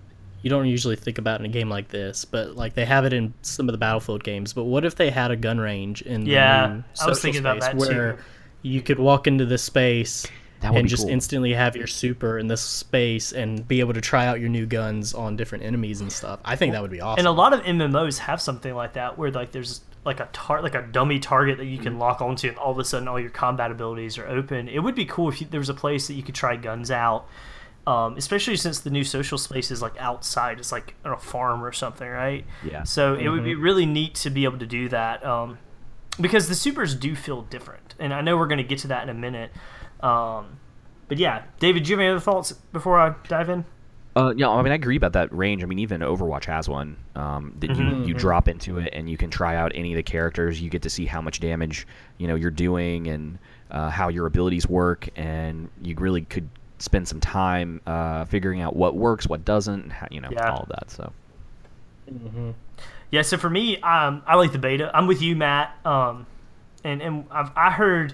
[0.47, 3.11] you don't usually think about in a game like this, but like they have it
[3.11, 4.53] in some of the Battlefield games.
[4.53, 7.15] But what if they had a gun range in the Yeah, new I was social
[7.15, 7.95] thinking about space that too.
[7.97, 8.17] where
[8.61, 10.25] you could walk into this space
[10.61, 11.11] and just cool.
[11.11, 14.65] instantly have your super in this space and be able to try out your new
[14.65, 16.39] guns on different enemies and stuff.
[16.45, 17.19] I think that would be awesome.
[17.19, 20.61] And a lot of MMOs have something like that, where like there's like a tar-
[20.63, 21.83] like a dummy target that you Mm-hmm.
[21.83, 24.67] can lock onto, and all of a sudden all your combat abilities are open.
[24.69, 26.89] It would be cool if you, there was a place that you could try guns
[26.89, 27.27] out,
[27.87, 30.59] um, especially since the new social space is like outside.
[30.59, 32.45] It's like on a farm or something, right?
[32.63, 32.83] Yeah.
[32.83, 33.61] So it would be Mm-hmm.
[33.61, 35.57] really neat to be able to do that, um,
[36.19, 39.03] because the supers do feel different, and I know we're going to get to that
[39.03, 39.51] in a minute.
[40.01, 40.59] Um,
[41.07, 43.65] but yeah, David, do you have any other thoughts before I dive in?
[44.15, 45.61] Uh, yeah, I mean, I agree about that range.
[45.63, 48.17] I mean, even Overwatch has one um, that you, you Mhm.
[48.17, 50.59] drop into it and you can try out any of the characters.
[50.59, 51.85] You get to see how much damage
[52.17, 53.37] you know you're doing and
[53.69, 58.75] uh, how your abilities work, and you really could spend some time uh, figuring out
[58.75, 60.51] what works, what doesn't, how, you know, Yeah.
[60.51, 60.91] all of that.
[60.91, 61.11] So
[62.11, 62.53] Mhm.
[63.11, 64.91] Yeah, so for me, um, I like the beta.
[64.93, 65.75] I'm with you, Matt.
[65.85, 66.25] Um,
[66.83, 68.13] and and I've I heard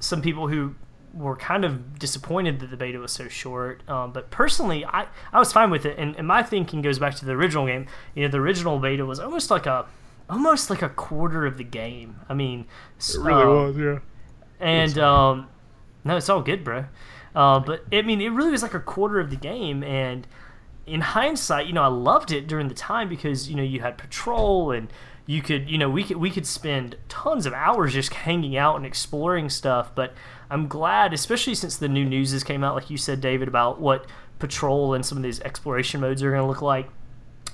[0.00, 0.74] some people who
[1.12, 3.88] were kind of disappointed that the beta was so short.
[3.88, 5.96] Um, but personally, I, I was fine with it.
[5.96, 7.86] And, and my thinking goes back to the original game.
[8.16, 9.86] You know, the original beta was almost like a
[10.28, 12.16] almost like a quarter of the game.
[12.28, 12.66] I mean,
[12.98, 13.98] it really was, yeah.
[14.58, 15.48] and um,
[16.02, 16.86] no, it's all good, bro.
[17.34, 20.26] Uh, but I mean, it really was like a quarter of the game, and
[20.86, 23.98] in hindsight, you know, I loved it during the time because you know you had
[23.98, 24.88] patrol and
[25.26, 28.76] you could, you know, we could we could spend tons of hours just hanging out
[28.76, 29.94] and exploring stuff.
[29.94, 30.12] But
[30.50, 33.80] I'm glad, especially since the new news has came out, like you said, David, about
[33.80, 34.06] what
[34.38, 36.88] patrol and some of these exploration modes are going to look like.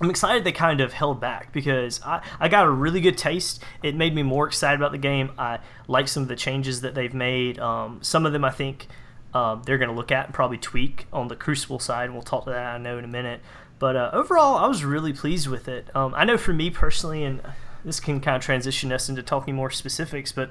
[0.01, 3.63] I'm excited they kind of held back because I, I got a really good taste.
[3.83, 5.31] It made me more excited about the game.
[5.39, 7.59] I like some of the changes that they've made.
[7.59, 8.89] Um, some of them I think
[9.35, 12.45] um, they're going to look at and probably tweak on the Crucible side, we'll talk
[12.45, 13.41] to that I know in a minute.
[13.79, 15.95] But uh, overall, I was really pleased with it.
[15.97, 17.41] Um, I know for me personally, and
[17.85, 20.33] this can kind of transition us into talking more specifics.
[20.33, 20.51] But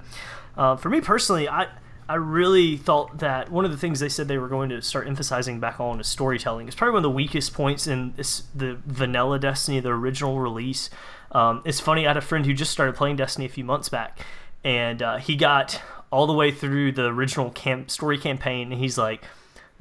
[0.58, 1.68] uh, for me personally, I
[2.10, 5.08] I really thought that one of the things they said they were going to start
[5.08, 6.66] emphasizing back on is storytelling.
[6.66, 10.90] It's probably one of the weakest points in this, the vanilla Destiny, the original release.
[11.32, 13.90] Um, it's funny, I had a friend who just started playing Destiny a few months
[13.90, 14.26] back,
[14.64, 15.80] and uh, he got
[16.12, 19.24] all the way through the original camp story campaign, he's like,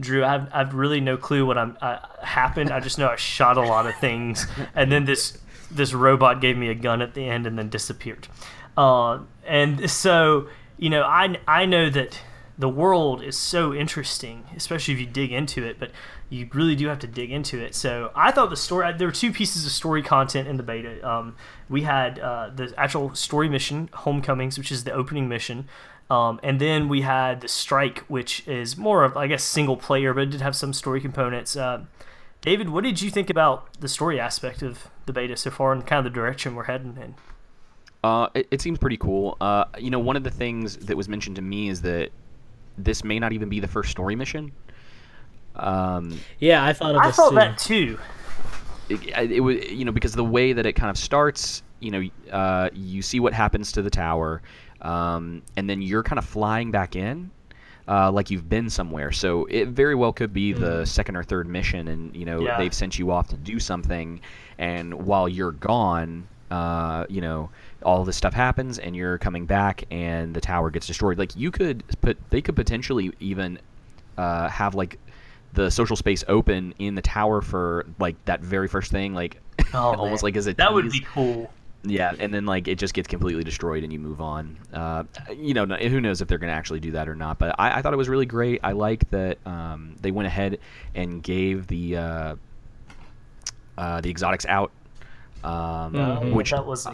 [0.00, 2.70] Drew, I've, I've really no clue what I'm uh, happened.
[2.70, 5.38] I just know I shot a lot of things, and then this
[5.70, 8.28] this robot gave me a gun at the end and then disappeared.
[8.76, 12.20] Uh, and so you know, I I know that
[12.58, 15.92] the world is so interesting, especially if you dig into it, but
[16.28, 17.74] you really do have to dig into it.
[17.74, 21.08] So I thought the story, there were two pieces of story content in the beta.
[21.08, 21.36] Um,
[21.68, 25.68] we had uh, the actual story mission, Homecomings, which is the opening mission.
[26.11, 30.14] Um, and then we had the Strike, which is more of, I guess, single player,
[30.14, 31.55] but it did have some story components.
[31.55, 31.85] Uh,
[32.40, 35.87] David, what did you think about the story aspect of the beta so far and
[35.87, 37.14] kind of the direction we're heading in?
[38.03, 39.37] Uh, it, it, seems pretty cool.
[39.40, 42.11] Uh, you know, one of the things that was mentioned to me is that
[42.79, 44.53] this may not even be the first story mission.
[45.57, 47.35] Um, yeah, I thought of I thought too.
[47.35, 47.99] that too.
[48.88, 52.09] It, it, was, you know, because the way that it kind of starts, you know,
[52.33, 54.40] uh, you see what happens to the tower,
[54.82, 57.30] um, and then you're kind of flying back in.
[57.86, 60.60] Uh, like you've been somewhere, so it very well could be mm.
[60.60, 62.58] the second or third mission, and you know yeah.
[62.58, 64.20] they've sent you off to do something,
[64.58, 67.50] and while you're gone, uh, you know,
[67.82, 71.18] all this stuff happens and you're coming back and the tower gets destroyed.
[71.18, 73.58] Like you could put, they could potentially even
[74.16, 74.98] uh, have like
[75.52, 79.40] the social space open in the tower for like that very first thing, like
[79.74, 80.74] oh, almost like as a that tease.
[80.74, 81.50] would be cool.
[81.84, 84.58] Yeah, and then like it just gets completely destroyed and you move on.
[84.72, 87.38] Uh, you know, who knows if they're going to actually do that or not?
[87.38, 88.60] But I, I, thought it was really great.
[88.64, 90.58] I like that um, they went ahead
[90.96, 92.36] and gave the uh,
[93.78, 94.72] uh, the exotics out
[95.44, 96.32] um, mm-hmm.
[96.32, 96.86] which that was.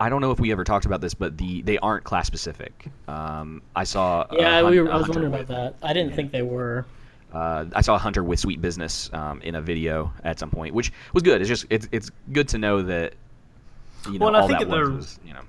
[0.00, 2.86] I don't know if we ever talked about this, but the they aren't class specific.
[3.08, 4.26] Um, I saw.
[4.32, 5.74] Yeah, we were, I was wondering about that.
[5.82, 6.86] I didn't think they were.
[7.32, 10.74] Uh, I saw a hunter with sweet business um, in a video at some point,
[10.74, 11.40] which was good.
[11.40, 13.14] It's just it's it's good to know that
[14.06, 15.42] you know well, all I think that was, was, you know.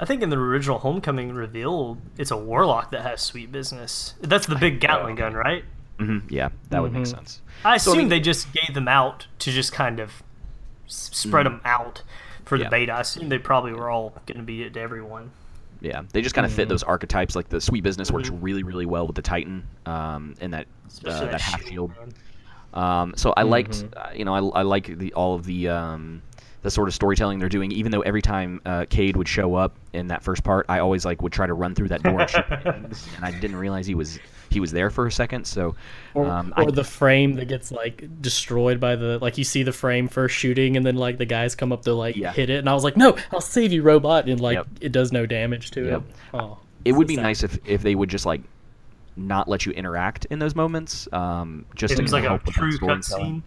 [0.00, 4.14] I think in the original Homecoming reveal, it's a warlock that has sweet business.
[4.20, 5.64] That's the big Gatling gun, right?
[5.98, 6.32] Mm-hmm.
[6.32, 6.82] Yeah, that mm-hmm.
[6.82, 7.16] would make mm-hmm.
[7.16, 7.40] sense.
[7.64, 10.22] I assume so, I mean, they just gave them out to just kind of
[10.86, 11.50] spread mm.
[11.50, 12.02] them out
[12.44, 12.70] for the yeah.
[12.70, 12.92] beta.
[12.92, 15.32] I assume they probably were all going to be it to everyone.
[15.80, 16.56] Yeah, they just kind of mm-hmm.
[16.56, 17.36] fit those archetypes.
[17.36, 18.16] Like the sweet business mm-hmm.
[18.16, 20.66] works really, really well with the Titan um, and that
[21.04, 21.92] uh, that, half shield.
[22.74, 23.98] Um, so I liked, mm-hmm.
[23.98, 26.22] uh, you know, I, I like the all of the um,
[26.62, 27.70] the sort of storytelling they're doing.
[27.72, 31.04] Even though every time uh, Cayde would show up in that first part, I always
[31.04, 34.18] like would try to run through that door, and, and I didn't realize he was
[34.50, 35.46] he was there for a second.
[35.46, 35.76] So,
[36.14, 39.62] or, um, or I, the frame that gets like destroyed by the like you see
[39.62, 42.32] the frame first shooting, and then like the guys come up to like yeah.
[42.32, 44.66] hit it, and I was like, no, I'll save you, robot, and like yep.
[44.80, 46.02] it does no damage to yep.
[46.02, 46.16] it.
[46.34, 47.22] Oh, it would be sad.
[47.22, 48.42] nice if if they would just like
[49.16, 51.08] not let you interact in those moments.
[51.12, 53.42] Um, just it was like a true cutscene.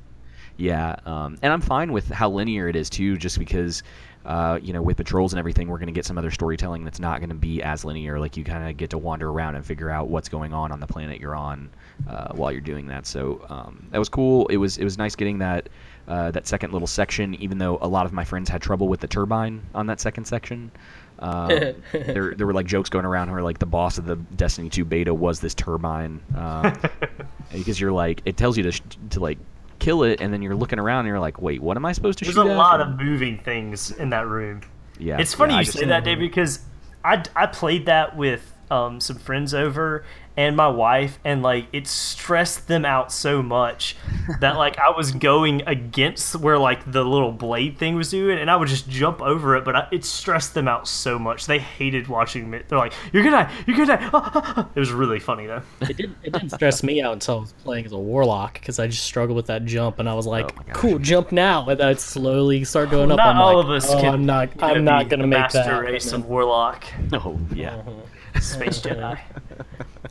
[0.62, 3.82] Yeah, um, and I'm fine with how linear it is too, just because
[4.26, 7.00] uh, you know, with patrols and everything, we're going to get some other storytelling that's
[7.00, 8.19] not going to be as linear.
[8.19, 10.80] Like you kind of get to wander around and figure out what's going on on
[10.80, 11.71] the planet you're on
[12.08, 13.08] uh, while you're doing that.
[13.08, 14.45] So um, that was cool.
[14.47, 15.69] It was it was nice getting that
[16.08, 17.34] uh, that second little section.
[17.36, 20.26] Even though a lot of my friends had trouble with the turbine on that second
[20.26, 20.69] section.
[21.17, 21.47] Um,
[21.91, 24.86] there, there were like jokes going around where like the boss of the Destiny 2
[24.86, 26.80] beta was this turbine, um,
[27.52, 29.39] because you're like it tells you to to like
[29.82, 32.20] kill it, and then you're looking around and you're like, wait, what am I supposed
[32.20, 32.44] to There's shoot?
[32.44, 34.62] There's a lot of moving things in that room.
[34.98, 36.60] Yeah, it's funny yeah, you say that, Dave, because
[37.04, 40.06] I, I played that with um, some friends over,
[40.38, 43.98] and my wife and like it stressed them out so much
[44.39, 48.50] that like I was going against where like the little blade thing was doing and
[48.50, 51.46] I would just jump over it but I, it stressed them out so much.
[51.48, 52.62] They hated watching me.
[52.67, 54.10] They're like you're gonna die you're gonna die.
[54.13, 54.70] Ah, ah, ah.
[54.74, 55.62] It was really funny though.
[55.82, 58.80] It didn't it didn't stress me out until I was playing as a warlock because
[58.80, 61.82] I just struggled with that jump and I was like oh cool jump now and
[61.82, 63.26] I'd slowly start going well, up.
[63.26, 65.84] Not I'm all like, of us oh, I'm not I'm not gonna make master that.
[65.84, 66.86] race of warlock.
[67.13, 67.76] Oh yeah.
[67.76, 67.91] Uh-huh.
[68.41, 69.20] Space Jedi.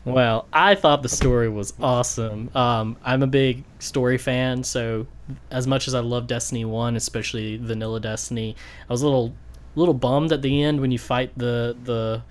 [0.05, 2.49] well, I thought the story was awesome.
[2.55, 5.07] Um, I'm a big story fan, so
[5.49, 8.55] as much as I love Destiny One, especially Vanilla Destiny,
[8.89, 9.33] I was a little
[9.75, 12.21] little bummed at the end when you fight the the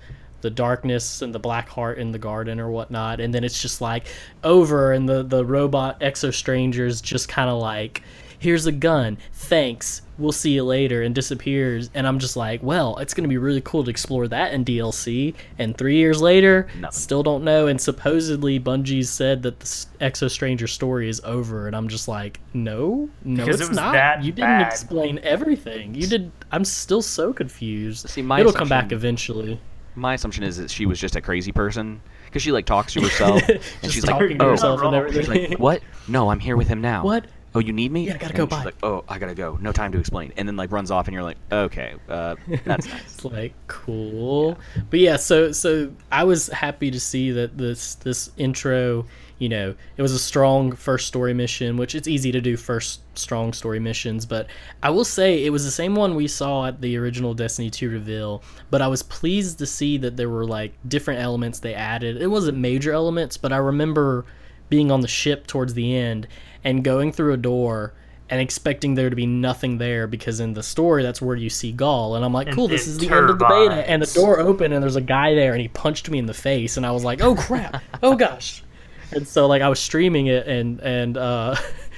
[0.41, 3.81] the darkness and the black heart in the garden or whatnot, and then it's just
[3.81, 4.07] like
[4.43, 8.03] over, and the the robot exo strangers just kind of like
[8.41, 12.97] here's a gun thanks we'll see you later and disappears and i'm just like well
[12.97, 16.67] it's going to be really cool to explore that in dlc and three years later
[16.79, 16.99] Nothing.
[16.99, 19.65] still don't know and supposedly bungie said that the
[20.01, 23.77] exo stranger story is over and i'm just like no no Because it it's was
[23.77, 24.67] not that you didn't bad.
[24.67, 29.59] explain everything you did i'm still so confused See, my it'll come back eventually
[29.93, 33.01] My assumption is that she was just a crazy person because she like talks to
[33.01, 33.41] herself
[33.83, 35.11] and she's like, "Oh, herself and wrong.
[35.11, 35.81] She's like, what?
[36.07, 37.03] No, I'm here with him now.
[37.03, 37.25] What?
[37.53, 38.07] Oh, you need me?
[38.07, 38.63] Yeah, I gotta And go, she's bye.
[38.63, 39.57] Like, oh, I gotta go.
[39.61, 40.31] No time to explain.
[40.37, 43.01] And then like runs off, and you're like, okay, uh, that's nice.
[43.03, 44.57] It's like cool,
[44.89, 45.17] but yeah.
[45.17, 49.05] So so I was happy to see that this this intro.
[49.39, 53.01] You know, it was a strong first story mission, which it's easy to do first
[53.17, 54.23] strong story missions.
[54.23, 54.45] But
[54.83, 57.89] I will say it was the same one we saw at the original Destiny 2
[57.89, 58.43] reveal.
[58.69, 62.21] But I was pleased to see that there were like different elements they added.
[62.21, 64.25] It wasn't major elements, but I remember
[64.69, 66.27] being on the ship towards the end
[66.63, 67.93] and going through a door
[68.29, 71.73] and expecting there to be nothing there because in the story that's where you see
[71.73, 72.15] Ghaul.
[72.15, 73.89] And I'm like, And cool, this is the end of the beta.
[73.89, 76.33] and the door opened and there's a guy there and he punched me in the
[76.33, 78.63] face and I was like, oh crap, oh gosh,
[79.11, 81.55] and so like I was streaming it and and uh,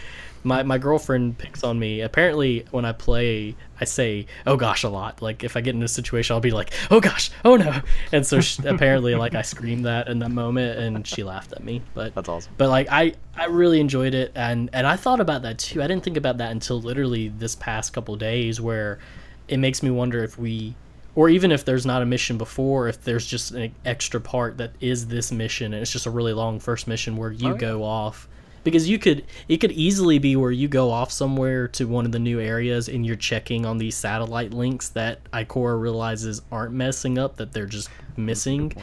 [0.43, 2.01] my my girlfriend picks on me.
[2.01, 5.21] Apparently, when I play, I say "oh gosh" a lot.
[5.21, 8.25] Like if I get in a situation, I'll be like "oh gosh, oh no," and
[8.25, 11.81] so she, apparently, like I screamed that in that moment, and she laughed at me.
[11.93, 12.53] But That's awesome.
[12.57, 15.81] But like I I really enjoyed it, and and I thought about that too.
[15.81, 18.99] I didn't think about that until literally this past couple days, where
[19.47, 20.75] it makes me wonder if we.
[21.15, 24.71] Or even if there's not a mission before, if there's just an extra part that
[24.81, 27.57] is this mission, and it's just a really long first mission where you Oh, yeah.
[27.59, 28.27] go off
[28.63, 32.11] because you could it could easily be where you go off somewhere to one of
[32.11, 37.17] the new areas and you're checking on these satellite links that Ikora realizes aren't messing
[37.17, 38.73] up that they're just mm, missing.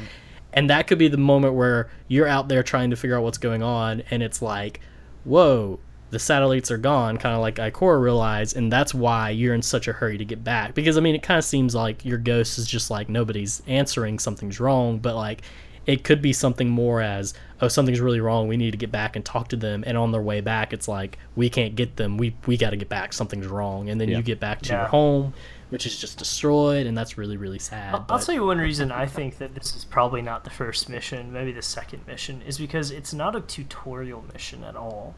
[0.53, 3.39] and that could be the moment where you're out there trying to figure out what's
[3.39, 4.81] going on and it's like
[5.25, 5.79] whoa
[6.11, 9.87] the satellites are gone kind of like Ikora realized and that's why you're in such
[9.87, 10.75] a hurry to get back.
[10.75, 14.19] Because I mean it kind of seems like your ghost is just like nobody's answering
[14.19, 15.43] something's wrong but like
[15.87, 19.17] it could be something more as oh something's really wrong we need to get back
[19.17, 22.17] and talk to them and on their way back it's like we can't get them
[22.17, 24.17] we we got to get back something's wrong and then Yeah.
[24.19, 25.35] you get back to your home
[25.69, 28.91] which is just destroyed and that's really really sad I'll, I'll tell you one reason
[28.91, 32.59] I think that this is probably not the first mission, maybe the second mission, is
[32.59, 35.15] because it's not a tutorial mission at all.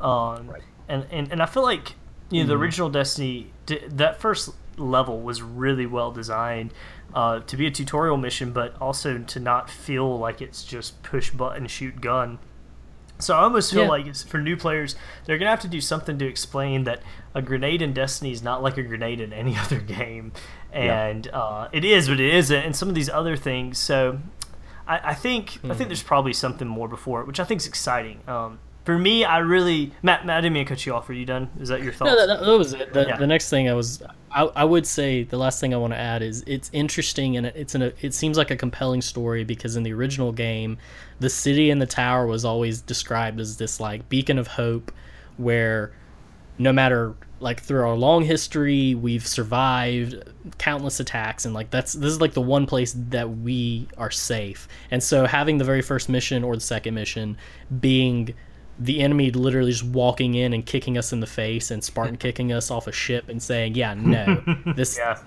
[0.00, 0.62] Um, Right.
[0.88, 1.94] and, and and I feel like
[2.30, 6.72] you know the original Destiny, d- that first level was really well designed
[7.14, 11.30] uh, to be a tutorial mission, but also to not feel like it's just push
[11.30, 12.38] button shoot gun.
[13.20, 13.88] So I almost feel Yeah.
[13.88, 17.02] like it's, for new players, they're gonna have to do something to explain that
[17.34, 20.32] a grenade in Destiny is not like a grenade in any other game,
[20.72, 21.06] Yeah.
[21.06, 23.78] and uh, it is, but it isn't, and some of these other things.
[23.78, 24.20] So
[24.86, 27.66] I, I think I think there's probably something more before it, which I think is
[27.66, 28.20] exciting.
[28.28, 31.10] Um, for me, I really Matt, Matt, I didn't mean to cut you off.
[31.10, 31.50] Are you done?
[31.60, 32.06] Is that your thought?
[32.06, 32.90] No, that, that was it.
[32.94, 33.18] The, Yeah.
[33.18, 35.98] the next thing I was, I, I would say the last thing I want to
[35.98, 39.82] add is it's interesting and it's an, it seems like a compelling story because in
[39.82, 40.78] the original game,
[41.20, 44.90] the city and the tower was always described as this like beacon of hope,
[45.36, 45.92] where
[46.56, 50.16] no matter like through our long history we've survived
[50.56, 54.66] countless attacks and like that's this is like the one place that we are safe
[54.90, 57.36] and so having the very first mission or the second mission
[57.80, 58.34] being
[58.78, 62.52] the enemy literally just walking in and kicking us in the face and spartan kicking
[62.52, 64.42] us off a ship and saying yeah no
[64.76, 65.20] this yeah.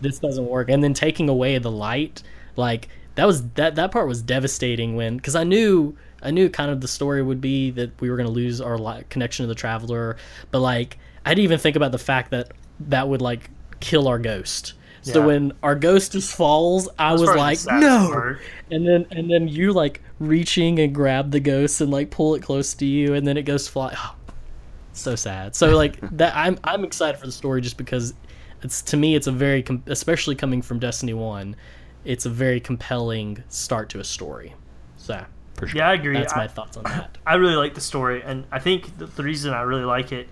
[0.00, 2.22] this doesn't work and then taking away the light
[2.56, 6.70] like that was that that part was devastating when because i knew i knew kind
[6.70, 9.46] of the story would be that we were going to lose our li- connection to
[9.46, 10.16] the traveler
[10.50, 13.50] but like i didn't even think about the fact that that would like
[13.80, 15.26] kill our ghost so Yeah.
[15.26, 17.36] when our ghost just falls i That's was
[17.66, 18.40] like no part.
[18.70, 22.42] and then and then you like reaching and grab the ghost and like pull it
[22.42, 24.14] close to you and then it goes fly oh,
[24.92, 28.14] so sad so like that i'm i'm excited for the story just because
[28.62, 31.56] it's to me it's a very com- especially coming from destiny 1
[32.04, 34.54] it's a very compelling start to a story
[34.96, 35.78] so For sure.
[35.78, 36.14] Yeah, I agree.
[36.16, 39.06] that's I, my thoughts on that I really like the story, and I think the,
[39.06, 40.28] the reason I really like it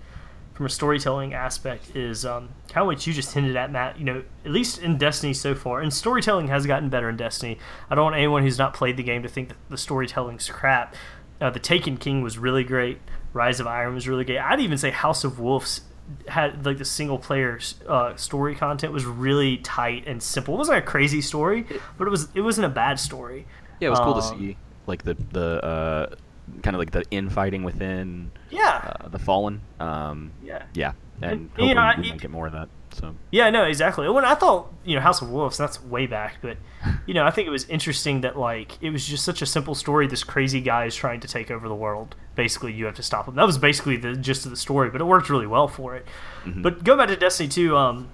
[0.53, 3.97] from a storytelling aspect is um, kind of what you just hinted at, Matt.
[3.97, 7.57] You know, at least in Destiny so far, and storytelling has gotten better in Destiny.
[7.89, 10.95] I don't want anyone who's not played the game to think that the storytelling's crap.
[11.39, 12.99] Uh, the Taken King was really great.
[13.33, 14.39] Rise of Iron was really great.
[14.39, 15.81] I'd even say House of Wolves
[16.27, 17.57] had like the single player
[17.87, 20.55] uh, story content was really tight and simple.
[20.55, 21.65] It wasn't a crazy story,
[21.97, 23.47] but it was it wasn't a bad story.
[23.79, 26.15] Yeah, it was cool to Um, see like the the uh,
[26.63, 28.95] kind of like the infighting within Yeah.
[29.01, 29.61] uh, the fallen.
[29.79, 30.63] Um, Yeah.
[30.73, 32.69] yeah, and And, you know, I- get more of that.
[32.93, 34.09] So Yeah, no, exactly.
[34.09, 36.57] When I thought, you know, House of Wolves, that's way back, but
[37.05, 39.75] you know, I think it was interesting that like it was just such a simple
[39.75, 40.07] story.
[40.07, 42.15] This crazy guy is trying to take over the world.
[42.35, 43.35] Basically, you have to stop him.
[43.35, 46.05] That was basically the gist of the story, but it worked really well for it.
[46.45, 48.07] But go back to Destiny 2, um,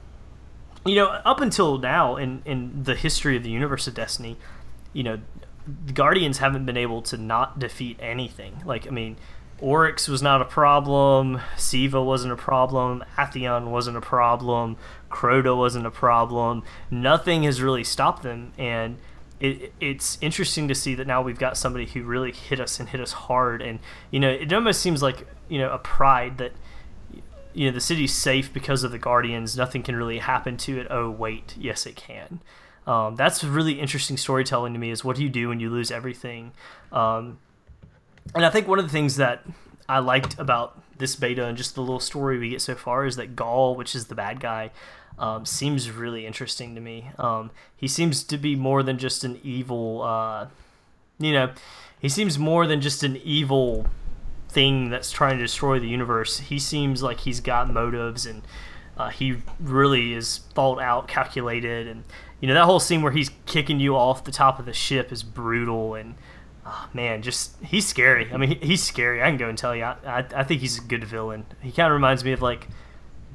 [0.86, 4.38] you know, up until now in in the history of the universe of Destiny,
[4.94, 5.20] you know,
[5.86, 8.61] the Guardians haven't been able to not defeat anything.
[8.65, 9.18] Like, I mean,
[9.59, 14.78] Oryx was not a problem, Siva wasn't a problem, Atheon wasn't a problem,
[15.09, 16.63] Crota wasn't a problem.
[16.91, 18.97] Nothing has really stopped them, and
[19.39, 22.89] it, it's interesting to see that now we've got somebody who really hit us and
[22.89, 23.61] hit us hard.
[23.61, 23.80] And
[24.11, 26.53] you know, it almost seems like you know a pride that
[27.53, 30.86] you know the city's safe because of the guardians nothing can really happen to it
[30.91, 32.39] oh wait yes it can
[32.88, 35.92] um, that's really interesting storytelling to me is what do you do when you lose
[35.92, 36.52] everything
[36.92, 37.38] um,
[38.34, 39.46] and i think one of the things that
[39.88, 43.16] i liked about this beta and just the little story we get so far is
[43.16, 44.72] that ghaul which is the bad guy
[45.20, 49.40] um, seems really interesting to me um, he seems to be more than just an
[49.44, 50.48] evil uh,
[51.20, 51.52] you know
[52.00, 53.88] he seems more than just an evil
[54.50, 56.40] thing that's trying to destroy the universe.
[56.40, 58.44] He seems like he's got motives and
[58.98, 62.04] uh, he really is thought out, calculated, and
[62.40, 65.12] you know that whole scene where he's kicking you off the top of the ship
[65.12, 66.16] is brutal and.
[66.70, 68.30] Oh, man, just he's scary.
[68.30, 69.24] I mean, he, he's scary.
[69.24, 69.84] I can go and tell you.
[69.86, 71.46] I, I, I think he's a good villain.
[71.62, 72.68] He kind of reminds me of like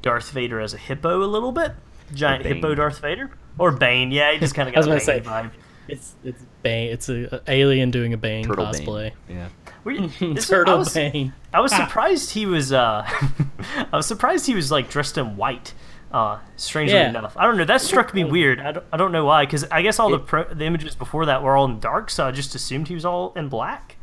[0.02, 1.72] Darth Vader as a hippo a little bit,
[2.12, 4.10] giant hippo Darth Vader, or Bane.
[4.10, 5.50] Yeah, he just kind of I was got a gonna Bane say, vibe.
[5.88, 6.92] It's it's Bane.
[6.92, 9.12] It's a, a alien doing a Bane Turtle cosplay.
[9.26, 9.36] Bane.
[9.38, 9.48] Yeah.
[9.84, 11.32] We- this- I Turtle was- Bane.
[11.54, 12.70] I was surprised he was.
[12.70, 13.08] Uh,
[13.92, 15.72] I was surprised he was like dressed in white.
[16.12, 17.08] Uh, strangely Yeah.
[17.08, 17.64] enough, I don't know.
[17.64, 18.60] That struck me weird.
[18.60, 19.46] I don't, I don't know why.
[19.46, 22.26] Because I guess all the pro- the images before that were all in dark, so
[22.26, 23.96] I just assumed he was all in black.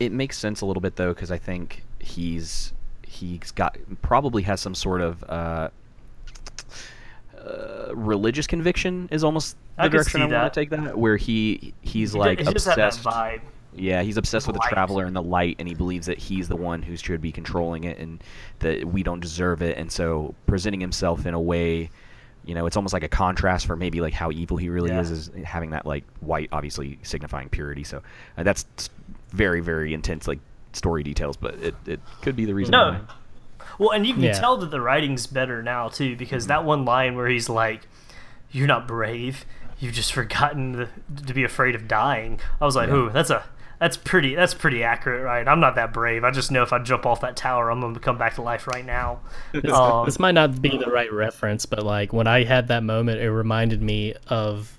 [0.00, 2.72] It makes sense a little bit though, because I think he's
[3.06, 5.68] he's got probably has some sort of uh,
[7.38, 11.74] uh, religious conviction is almost the could direction I want to take that, where he
[11.82, 13.04] he's He like d- he just that obsessed.
[13.04, 13.40] vibe.
[13.74, 14.70] Yeah, he's obsessed with the Light.
[14.70, 17.84] traveler and the light, and he believes that he's the one who should be controlling
[17.84, 18.22] it, and
[18.58, 19.78] that we don't deserve it.
[19.78, 21.88] And so, presenting himself in a way,
[22.44, 25.00] you know, it's almost like a contrast for maybe like how evil he really Yeah.
[25.00, 27.84] is, is having that like white, obviously signifying purity.
[27.84, 28.02] So
[28.36, 28.66] uh, that's
[29.30, 30.40] very, very intense, like
[30.72, 32.72] story details, but it, it could be the reason.
[32.72, 32.90] No.
[32.92, 33.00] why.
[33.78, 34.32] Well, and you can Yeah.
[34.32, 36.18] tell that the writing's better now too, Mm-hmm.
[36.18, 37.82] because that one line where he's like,
[38.50, 39.46] "You're not brave.
[39.78, 40.88] You've just forgotten the,
[41.26, 42.96] to be afraid of dying." I was like, Yeah.
[42.96, 43.44] "Ooh, that's a."
[43.82, 44.36] That's pretty.
[44.36, 45.48] That's pretty accurate, right?
[45.48, 46.22] I'm not that brave.
[46.22, 48.68] I just know if I jump off that tower, I'm gonna come back to life
[48.68, 49.18] right now.
[49.72, 53.20] Um, This might not be the right reference, but like when I had that moment,
[53.20, 54.78] it reminded me of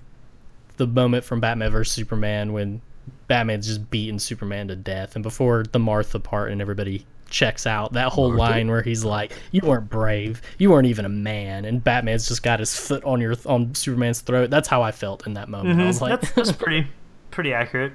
[0.77, 2.79] the moment from Batman vs Superman when
[3.27, 7.91] Batman's just beating Superman to death, and before the Martha part and everybody checks out,
[7.93, 10.41] that whole line where he's like, "You weren't brave.
[10.59, 14.21] You weren't even a man," and Batman's just got his foot on your on Superman's
[14.21, 14.49] throat.
[14.49, 15.81] That's how I felt in that moment.
[15.81, 16.87] I was like, that's, that's pretty
[17.31, 17.91] pretty accurate.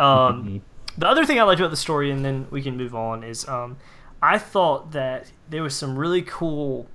[0.00, 0.62] Um,
[0.98, 3.46] the other thing I liked about the story, and then we can move on, is
[3.48, 3.76] um,
[4.22, 6.88] I thought that there was some really cool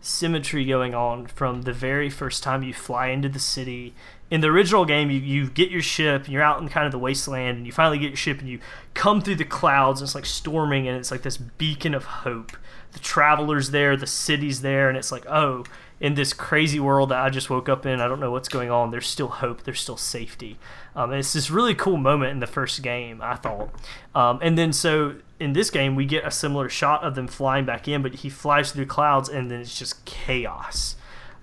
[0.00, 3.94] symmetry going on from the very first time you fly into the city.
[4.30, 6.92] In the original game, you, you get your ship, and you're out in kind of
[6.92, 8.60] the wasteland, and you finally get your ship, and you
[8.94, 12.52] come through the clouds, and it's like storming, and it's like this beacon of hope.
[12.92, 15.64] The travelers there, the city's there, and it's like, oh,
[16.00, 18.70] in this crazy world that I just woke up in, I don't know what's going
[18.70, 18.90] on.
[18.92, 19.64] There's still hope.
[19.64, 20.56] There's still safety.
[20.94, 23.70] Um, it's this really cool moment in the first game, I thought.
[24.14, 27.64] Um, and then so in this game, we get a similar shot of them flying
[27.64, 30.94] back in, but he flies through clouds, and then it's just chaos.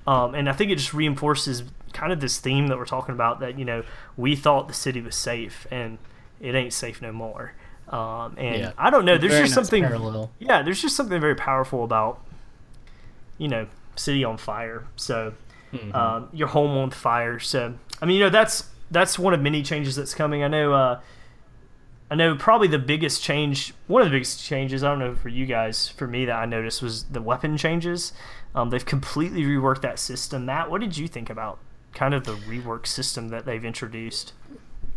[0.07, 3.39] Um, and I think it just reinforces kind of this theme that we're talking about
[3.39, 3.83] that you know
[4.17, 5.97] we thought the city was safe, and
[6.39, 7.53] it ain't safe no more.
[7.89, 8.71] Um, and Yeah.
[8.77, 9.17] I don't know.
[9.17, 9.83] There's Very just nice something.
[9.83, 10.31] parallel.
[10.39, 12.21] Yeah, there's just something very powerful about
[13.37, 14.85] you know city on fire.
[14.95, 15.33] So
[15.73, 15.93] Mm-hmm.
[15.93, 17.37] um, your home on fire.
[17.39, 20.41] So I mean, you know, that's that's one of many changes that's coming.
[20.41, 20.73] I know.
[20.73, 21.01] Uh,
[22.09, 24.83] I know probably the biggest change, one of the biggest changes.
[24.83, 28.13] I don't know for you guys, for me that I noticed was the weapon changes.
[28.53, 30.45] Um, they've completely reworked that system.
[30.45, 31.57] Matt, what did you think about
[31.93, 34.33] kind of the rework system that they've introduced?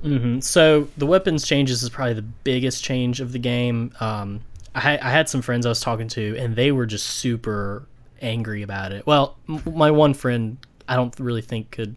[0.03, 3.91] hmm So the weapons changes is probably the biggest change of the game.
[4.01, 4.43] Um,
[4.75, 7.88] I, I had some friends I was talking to, and they were just super
[8.21, 9.07] angry about it.
[9.07, 10.59] Well, m- my one friend,
[10.89, 11.97] I don't really think could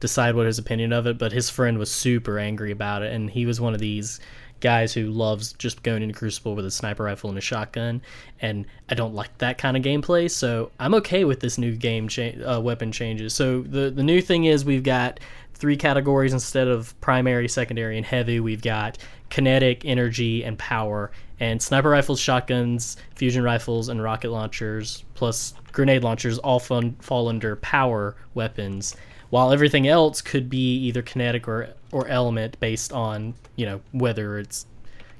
[0.00, 3.30] decide what his opinion of it, but his friend was super angry about it, and
[3.30, 4.20] he was one of these
[4.60, 8.02] guys who loves just going into Crucible with a sniper rifle and a shotgun,
[8.40, 10.30] and I don't like that kind of gameplay.
[10.30, 13.34] So I'm okay with this new game cha- uh, weapon changes.
[13.34, 15.20] So the the new thing is we've got
[15.60, 18.40] three categories instead of primary, secondary, and heavy.
[18.40, 18.98] We've got
[19.28, 21.12] kinetic, energy, and power.
[21.38, 27.28] And sniper rifles, shotguns, fusion rifles, and rocket launchers, plus grenade launchers, all fun, fall
[27.28, 28.96] under power weapons.
[29.28, 34.38] While everything else could be either kinetic or or element based on you know whether
[34.38, 34.66] it's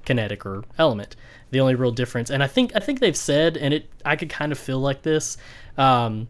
[0.04, 1.16] kinetic or element.
[1.50, 4.30] The only real difference, and I think I think they've said, and it I could
[4.30, 5.36] kind of feel like this.
[5.76, 6.28] Um,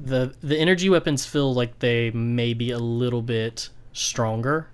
[0.00, 4.68] the the energy weapons feel like they may be a little bit stronger,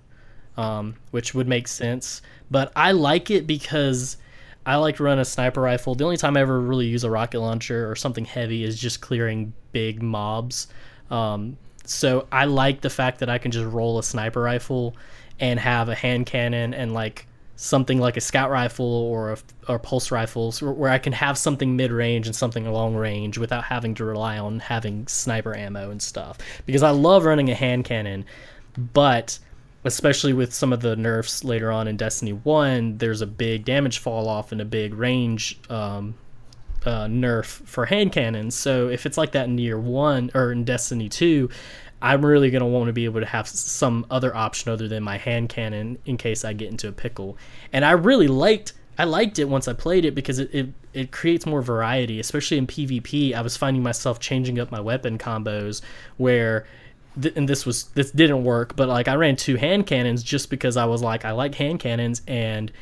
[0.57, 2.21] um, which would make sense.
[2.49, 4.17] But I like it because
[4.65, 5.95] I like to run a sniper rifle.
[5.95, 9.01] The only time I ever really use a rocket launcher or something heavy is just
[9.01, 10.67] clearing big mobs.
[11.09, 14.95] Um, so I like the fact that I can just roll a sniper rifle
[15.39, 17.25] and have a hand cannon and like
[17.61, 19.37] something like a scout rifle or a,
[19.67, 23.65] or pulse rifles where I can have something mid range and something long range without
[23.65, 26.37] having to rely on having sniper ammo and stuff.
[26.65, 28.23] Because I love running a hand cannon,
[28.93, 29.39] but
[29.83, 33.97] especially with some of the nerfs later on in Destiny 1, there's a big damage
[33.97, 36.15] fall off and a big range um,
[36.85, 38.55] uh, nerf for hand cannons.
[38.55, 41.49] So if it's like that in year one or in Destiny 2,
[42.01, 45.03] I'm really going to want to be able to have some other option other than
[45.03, 47.37] my hand cannon in case I get into a pickle.
[47.73, 51.11] And I really liked I liked it once I played it because it, it, it
[51.11, 53.33] creates more variety, especially in PvP.
[53.33, 55.81] I was finding myself changing up my weapon combos
[56.17, 56.67] where
[57.19, 60.49] th- and this was this didn't work, but like I ran two hand cannons just
[60.49, 62.73] because I was like I like hand cannons and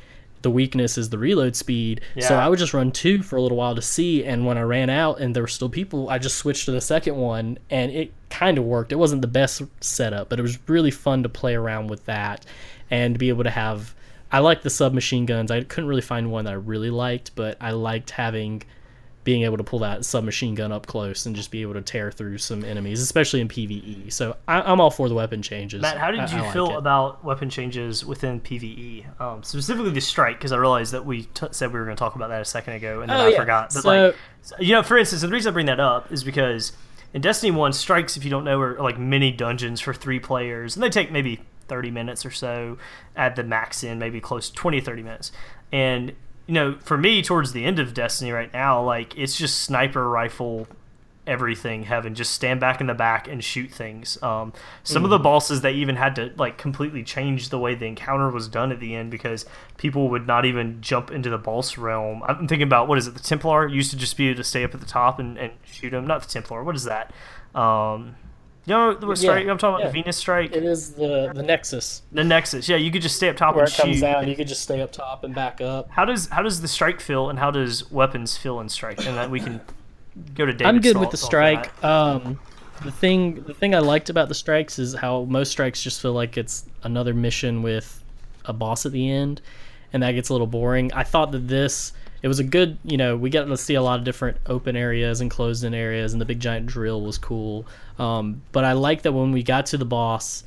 [0.41, 2.01] the weakness is the reload speed.
[2.19, 4.61] So I would just run two for a little while to see, and when I
[4.61, 7.91] ran out and there were still people, I just switched to the second one, and
[7.91, 8.91] it kind of worked.
[8.91, 12.45] It wasn't the best setup, but it was really fun to play around with that
[12.89, 13.95] and to be able to have.
[14.31, 15.51] I like the submachine guns.
[15.51, 18.63] I couldn't really find one that I really liked, but I liked having
[19.27, 22.09] being able to pull that submachine gun up close and just be able to tear
[22.13, 24.09] through some enemies, especially in PVE.
[24.09, 25.81] So I, I'm all for the weapon changes.
[25.81, 26.77] Matt, how did you I like feel it.
[26.77, 30.37] about weapon changes within PVE, um, specifically the strike?
[30.37, 32.45] Because I realized that we t- said we were going to talk about that a
[32.45, 33.37] second ago, and then Oh, I yeah.
[33.37, 33.73] forgot.
[33.73, 34.15] But So- like,
[34.61, 36.71] you know, for instance, the reason I bring that up is because
[37.13, 40.77] in Destiny One, strikes, if you don't know, are like mini dungeons for three players,
[40.77, 42.77] and they take maybe thirty minutes or so
[43.13, 45.33] at the max in, maybe close to 20 30 minutes,
[45.73, 46.13] and
[46.47, 50.09] you know, for me, towards the end of Destiny right now, like it's just sniper
[50.09, 50.67] rifle
[51.27, 54.17] everything heaven just stand back in the back and shoot things.
[54.23, 57.85] Um, some of the bosses they even had to like completely change the way the
[57.85, 59.45] encounter was done at the end because
[59.75, 62.23] people would not even jump into the boss realm.
[62.25, 63.67] I'm thinking about what is it the templar?
[63.67, 66.07] Used to just be able to stay up at the top and, and shoot them
[66.07, 67.11] not the templar what is that?
[67.53, 68.15] Um,
[68.67, 69.87] you know what strike i'm talking about yeah.
[69.87, 73.29] the venus strike It is the the Nexus the nexus yeah you could just stay
[73.29, 74.27] up top where and it comes down.
[74.27, 75.89] You could just stay up top and back up.
[75.89, 79.17] how does how does the strike feel and how does weapons feel in strike and
[79.17, 79.61] that we can
[80.35, 81.83] go to David's I'm good with the strike.
[81.83, 82.39] Um,
[82.83, 86.13] the thing the thing I liked about the strikes is how most strikes just feel
[86.13, 88.03] like it's another mission with
[88.45, 89.41] a boss at the end,
[89.93, 90.91] and that gets a little boring.
[90.93, 93.81] I thought that this it was a good you know we got to see a
[93.81, 97.17] lot of different open areas and closed in areas, and the big giant drill was
[97.17, 97.65] cool.
[97.99, 100.43] Um, but I like that when we got to the boss.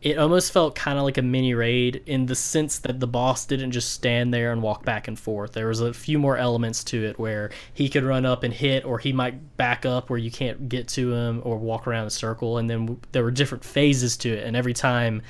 [0.00, 3.46] It almost felt kind of like a mini raid in the sense that the boss
[3.46, 5.52] didn't just stand there and walk back and forth.
[5.52, 8.84] There was a few more elements to it where he could run up and hit,
[8.84, 12.10] or he might back up where you can't get to him, or walk around a
[12.10, 12.58] circle.
[12.58, 15.22] And then there were different phases to it, and every time,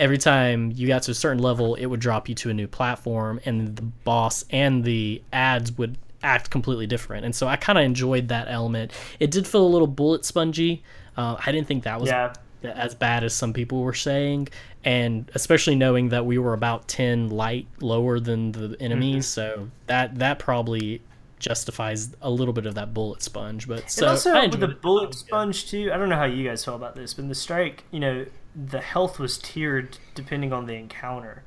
[0.00, 2.66] every time you got to a certain level, it would drop you to a new
[2.66, 7.24] platform, and the boss and the ads would act completely different.
[7.24, 8.92] And so I kind of enjoyed that element.
[9.20, 10.82] It did feel a little bullet spongy.
[11.16, 12.32] Uh, I didn't think that was yeah
[12.62, 14.46] as bad as some people were saying
[14.84, 19.62] and especially knowing that we were about 10 light lower than the enemies Mm-hmm.
[19.62, 21.00] so that that probably
[21.38, 25.14] justifies a little bit of that bullet sponge but so and also with the bullet
[25.14, 25.90] sponge too.
[25.90, 28.26] I don't know how you guys feel about this, but in the strike, you know,
[28.54, 31.42] the health was tiered depending on the encounter,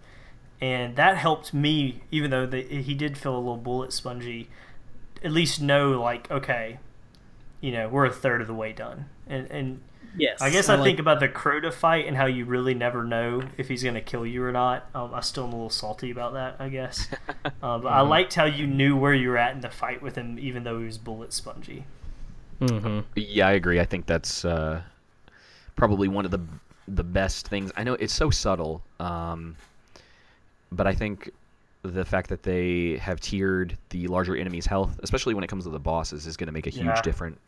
[0.61, 2.01] and that helped me.
[2.11, 4.49] Even though the, he did feel a little bullet spongy,
[5.23, 6.79] at least know like okay,
[7.61, 9.81] you know, we're a third of the way done, and and.
[10.15, 13.03] yes I guess I, like- think about the Crota fight and how you really never
[13.03, 14.87] know if he's going to kill you or not.
[14.93, 17.07] Um, I still am a little salty about that, I guess.
[17.63, 20.15] Uh, but I liked how you knew where you were at in the fight with
[20.17, 21.85] him, even though he was bullet spongy.
[22.59, 23.05] Mhm.
[23.15, 23.79] Yeah, I agree.
[23.79, 24.81] I think that's uh,
[25.77, 26.39] probably one of the
[26.87, 27.71] the best things.
[27.77, 29.55] I know it's so subtle, um,
[30.71, 31.29] but I think
[31.83, 35.69] the fact that they have tiered the larger enemy's health, especially when it comes to
[35.69, 37.01] the bosses, is going to make a huge Yeah.
[37.01, 37.39] difference.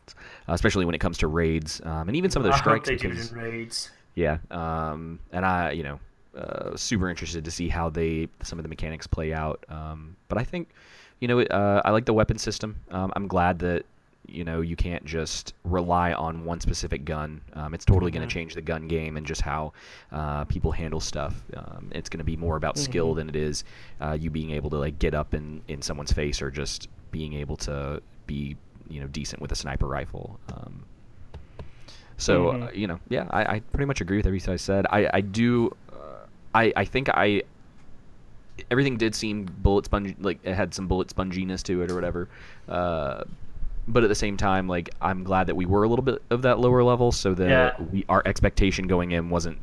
[0.48, 2.88] Uh, especially when it comes to raids um, and even some of those strikes.
[2.88, 3.90] they do because- in raids.
[4.14, 5.98] yeah, um, and I, you know,
[6.36, 9.64] uh, super interested to see how they some of the mechanics play out.
[9.70, 10.68] Um, but I think,
[11.20, 12.76] you know, uh, I like the weapon system.
[12.90, 13.86] Um, I'm glad that
[14.28, 17.40] you know you can't just rely on one specific gun.
[17.54, 19.72] Um, it's totally going to change the gun game and just how
[20.12, 21.42] uh, people handle stuff.
[21.56, 23.64] Um, it's going to be more about skill than it is
[24.00, 27.34] uh, you being able to like get up in in someone's face or just being
[27.34, 28.56] able to be
[28.88, 30.38] you know decent with a sniper rifle.
[30.52, 30.84] Um,
[32.16, 34.86] so uh, you know, yeah, I, I pretty much agree with everything I said.
[34.90, 37.42] I I do, uh, I I think I
[38.70, 42.28] everything did seem bullet sponge like it had some bullet sponginess to it or whatever.
[42.68, 43.24] Uh,
[43.88, 46.42] but at the same time, like I'm glad that we were a little bit of
[46.42, 47.84] that lower level, so that Yeah.
[47.92, 49.58] we our expectation going in wasn't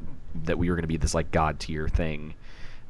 [0.45, 2.33] that we were going to be this like god tier thing.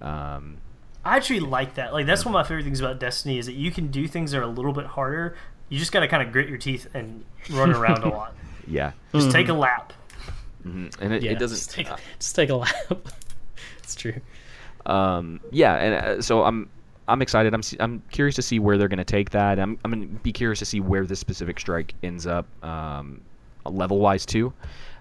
[0.01, 0.57] Um,
[1.05, 1.91] I actually like that.
[1.93, 4.31] Like that's one of my favorite things about Destiny is that you can do things
[4.31, 5.35] that are a little bit harder.
[5.69, 8.35] You just got to kind of grit your teeth and run around a lot.
[8.67, 9.91] yeah, Just take a lap.
[10.65, 10.95] Mhm.
[11.01, 11.57] and it, Yeah, it doesn't.
[11.57, 12.73] just take, just take a lap.
[13.79, 14.15] it's true.
[14.85, 16.69] um, yeah, and uh, so I'm
[17.07, 17.53] I'm excited.
[17.53, 19.59] I'm I'm curious to see where they're going to take that.
[19.59, 23.21] I'm I'm going to be curious to see where this specific strike ends up um,
[23.65, 24.53] level wise too,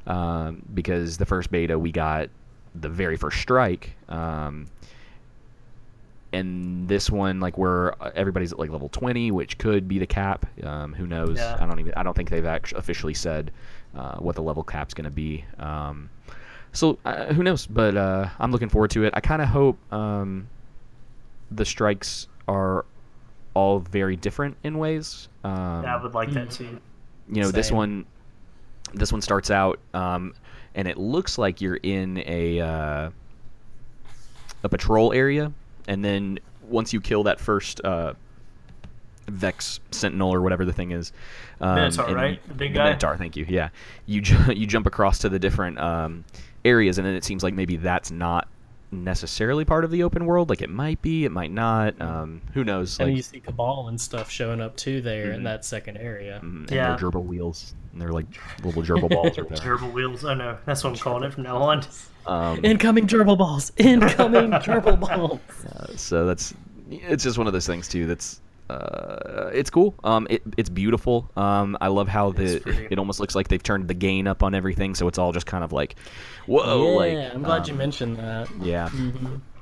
[0.06, 2.28] um, because the first beta we got
[2.74, 3.94] the very first strike.
[4.08, 4.66] Um,
[6.32, 10.06] and this one, like where uh, everybody's at like level 20, which could be the
[10.06, 10.46] cap.
[10.62, 11.36] Um, who knows?
[11.38, 11.56] Yeah.
[11.60, 11.92] I don't even.
[11.94, 13.50] I don't think they've actually officially said
[13.94, 15.44] uh, what the level cap's going to be.
[15.58, 16.08] Um,
[16.72, 17.66] so uh, who knows?
[17.66, 19.12] But uh, I'm looking forward to it.
[19.14, 20.48] I kind of hope um,
[21.56, 22.84] the strikes are
[23.54, 25.28] all very different in ways.
[25.44, 25.52] Um,
[25.84, 26.80] I would like that too.
[27.30, 28.06] you know, this one,
[28.94, 30.34] this one starts out, um,
[30.74, 33.10] and it looks like you're in a uh,
[34.64, 35.52] a patrol area,
[35.88, 36.38] and then
[36.68, 38.14] once you kill that first uh,
[39.28, 41.12] Vex Sentinel or whatever the thing is,
[41.60, 42.48] um, Minotaur, and- right?
[42.48, 42.84] The big the guy?
[42.84, 43.44] Minotaur, thank you.
[43.48, 43.68] Yeah,
[44.06, 46.24] you ju- you jump across to the different um,
[46.64, 48.48] areas, and then it seems like maybe that's not
[48.92, 50.48] necessarily part of the open world.
[50.50, 52.00] Like it might be, it might not.
[52.00, 52.98] Um, who knows?
[53.00, 55.34] And Like you see Cabal and stuff showing up too there Mhm.
[55.36, 56.40] in that second area.
[56.42, 56.94] mm, and Yeah.
[56.96, 58.26] their gerbil wheels, and they're like
[58.62, 59.56] little gerbil balls or whatever.
[59.62, 60.24] Turbo wheels.
[60.24, 60.58] I know.
[60.66, 61.82] That's what I'm calling it from now on.
[62.26, 63.72] Um, Incoming gerbil balls!
[63.78, 65.40] Incoming gerbil balls!
[65.66, 66.54] uh, so that's
[66.90, 68.06] it's just one of those things too.
[68.06, 68.40] That's
[68.72, 69.94] uh, it's cool.
[70.02, 71.30] Um, it, it's beautiful.
[71.36, 74.54] Um, I love how the it almost looks like they've turned the gain up on
[74.54, 75.96] everything, so it's all just kind of like,
[76.46, 78.48] whoa, yeah, like I'm glad um, you mentioned that.
[78.60, 78.88] Yeah,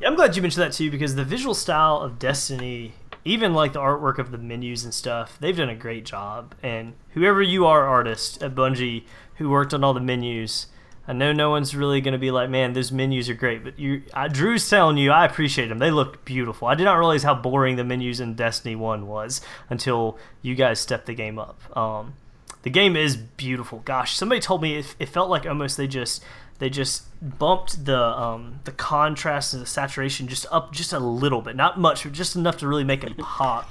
[0.01, 2.95] Yeah, I'm glad you mentioned that too because the visual style of Destiny,
[3.25, 6.55] even like the artwork of the menus and stuff, they've done a great job.
[6.63, 9.05] And whoever you are, artist at Bungie,
[9.37, 10.67] who worked on all the menus,
[11.11, 13.65] I know no one's really going to be like, man, those menus are great.
[13.65, 15.81] But you, I, Drew's telling you, I appreciate them.
[15.81, 16.69] They look beautiful.
[16.69, 20.79] I did not realize how boring the menus in Destiny One was until you guys
[20.79, 21.77] stepped the game up.
[21.77, 22.15] Um,
[22.63, 23.81] the game is beautiful.
[23.81, 26.23] Gosh, somebody told me it, it felt like almost they just
[26.61, 31.43] they just bumped the um, the contrast and the saturation just up just a little
[31.43, 33.69] bit, not much, but just enough to really make it pop.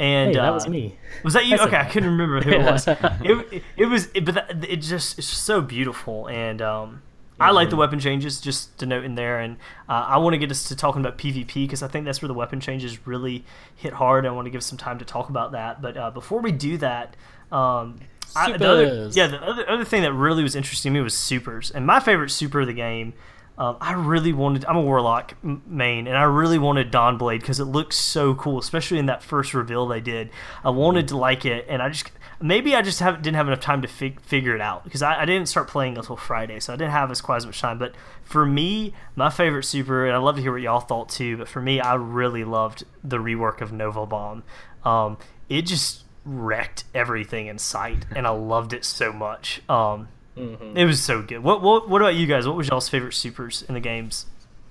[0.00, 0.98] And Hey, that uh, was me.
[1.22, 1.56] Was that you?
[1.58, 1.92] I Okay, I that.
[1.92, 2.88] couldn't remember who it was.
[2.88, 2.98] it,
[3.52, 7.02] it, it was, it, but that, it just it's so beautiful, and um,
[7.38, 7.80] I like the Mm-hmm.
[7.80, 8.40] weapon changes.
[8.40, 11.18] Just to note in there, and uh, I want to get us to talking about
[11.18, 13.44] PvP because I think that's where the weapon changes really
[13.76, 14.24] hit hard.
[14.24, 16.78] I want to give some time to talk about that, but uh, before we do
[16.78, 17.14] that.
[17.52, 18.00] Um,
[18.36, 21.14] I, the other, yeah, the other, other thing that really was interesting to me was
[21.14, 23.12] supers, and my favorite super of the game.
[23.60, 24.64] Um, I really wanted.
[24.64, 28.98] I'm a warlock main, and I really wanted Dawnblade because it looks so cool, especially
[28.98, 30.30] in that first reveal they did.
[30.64, 33.60] I wanted to like it, and I just maybe I just have, didn't have enough
[33.60, 36.72] time to fig- figure it out because I, I didn't start playing until Friday, so
[36.72, 37.78] I didn't have as quite as much time.
[37.78, 37.94] But
[38.24, 41.36] for me, my favorite super, and I'd love to hear what y'all thought too.
[41.36, 44.42] But for me, I really loved the rework of Nova Bomb.
[44.86, 45.18] Um,
[45.50, 49.60] it just wrecked everything in sight, and I loved it so much.
[49.68, 51.42] Um, It was so good.
[51.42, 52.46] What, what what about you guys?
[52.46, 54.26] What was y'all's favorite supers in the games?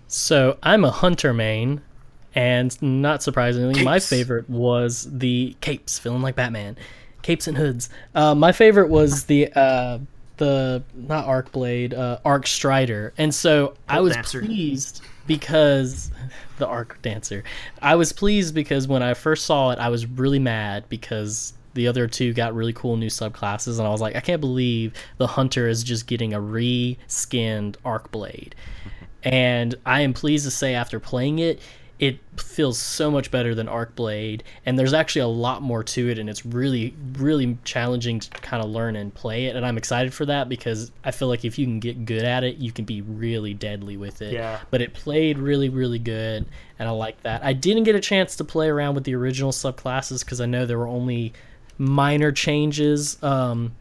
[0.07, 1.81] So I'm a hunter main,
[2.33, 6.77] and not surprisingly, my favorite was the capes, feeling like Batman,
[7.21, 7.89] capes and hoods.
[8.15, 9.99] Uh, my favorite was the uh,
[10.37, 14.41] the not arc blade, uh, arc strider, and so I was dancer.
[14.41, 16.09] pleased because
[16.57, 17.43] the arc dancer.
[17.81, 21.87] I was pleased because when I first saw it, I was really mad because the
[21.87, 25.27] other two got really cool new subclasses, and I was like, I can't believe the
[25.27, 28.53] hunter is just getting a re-skinned arc blade.
[29.23, 31.61] And I am pleased to say, after playing it,
[31.99, 36.09] it feels so much better than Arc Blade, and there's actually a lot more to
[36.09, 39.57] it, and it's really, really challenging to kind of learn and play it.
[39.57, 42.45] And I'm excited for that because I feel like if you can get good at
[42.45, 44.31] it, you can be really deadly with it.
[44.31, 44.59] Yeah.
[44.71, 46.45] But it played really, really good,
[46.79, 47.43] and I like that.
[47.43, 50.65] I didn't get a chance to play around with the original subclasses because I know
[50.65, 51.33] there were only
[51.79, 53.21] minor changes.
[53.23, 53.73] Um,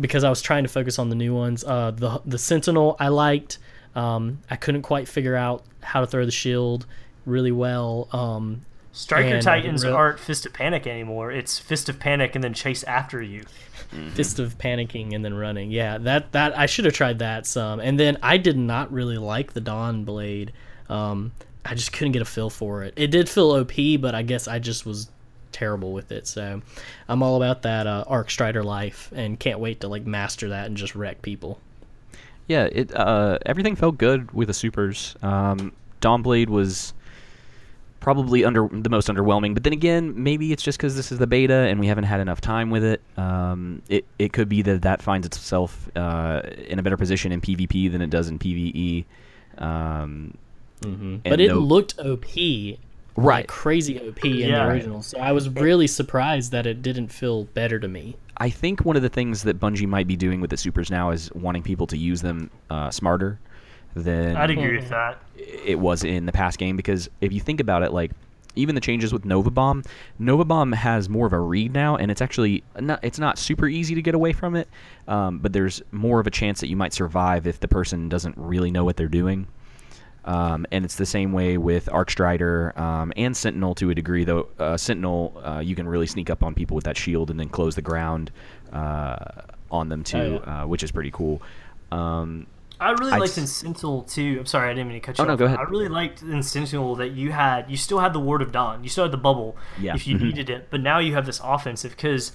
[0.00, 1.64] because I was trying to focus on the new ones.
[1.64, 3.58] Uh, the the Sentinel I liked.
[3.94, 6.86] Um, I couldn't quite figure out how to throw the shield
[7.26, 8.08] really well.
[8.12, 11.30] Um, Striker Titans didn't aren't Fist of Panic anymore.
[11.30, 13.44] It's Fist of Panic and then chase after you.
[14.14, 15.70] fist of panicking and then running.
[15.70, 17.80] Yeah, that that I should have tried that some.
[17.80, 20.52] And then I did not really like the Dawn Blade.
[20.88, 21.32] Um,
[21.64, 22.94] I just couldn't get a feel for it.
[22.96, 25.10] It did feel OP, but I guess I just was
[25.54, 26.26] terrible with it.
[26.26, 26.60] So
[27.08, 30.66] I'm all about that uh, Arc Strider life, and can't wait to like master that
[30.66, 31.58] and just wreck people.
[32.46, 35.16] Yeah, it uh, everything felt good with the supers.
[35.22, 36.92] Um, Dawnblade was
[38.00, 41.26] probably under the most underwhelming, but then again, maybe it's just because this is the
[41.26, 43.00] beta and we haven't had enough time with it.
[43.16, 47.40] Um, it it could be that that finds itself uh, in a better position in
[47.40, 49.04] PvP than it does in PvE.
[49.56, 50.36] Um,
[50.82, 51.16] Mm-hmm.
[51.28, 52.26] But it no- looked OP,
[53.16, 53.46] like Right.
[53.46, 54.64] crazy OP in Yeah.
[54.64, 55.02] the original.
[55.02, 58.16] So I was really surprised that it didn't feel better to me.
[58.38, 61.10] I think one of the things that Bungie might be doing with the supers now
[61.10, 63.38] is wanting people to use them uh, smarter
[63.94, 65.18] than I'd agree with that.
[65.36, 68.10] it was in the past game because if you think about it, like
[68.56, 69.84] even the changes with Nova Bomb,
[70.18, 73.68] Nova Bomb has more of a read now, and it's actually not it's not super
[73.68, 74.68] easy to get away from it,
[75.06, 78.36] um, but there's more of a chance that you might survive if the person doesn't
[78.36, 79.46] really know what they're doing.
[80.24, 84.48] Um, and it's the same way with Arcstrider um, and Sentinel to a degree, though.
[84.58, 87.48] Uh, Sentinel, uh, you can really sneak up on people with that shield and then
[87.50, 88.30] close the ground
[88.72, 89.16] uh,
[89.70, 91.42] on them too, Oh, uh, which is pretty cool.
[91.92, 92.46] Um,
[92.80, 94.36] I really I'd liked in Sentinel too.
[94.40, 95.58] I'm sorry, I didn't mean to cut you Oh, no, go ahead.
[95.58, 98.82] I really liked in Sentinel that you had you still had the Ward of Dawn,
[98.82, 99.94] you still had the bubble Yeah.
[99.94, 100.22] if you Mhm.
[100.22, 102.32] needed it, but now you have this offensive because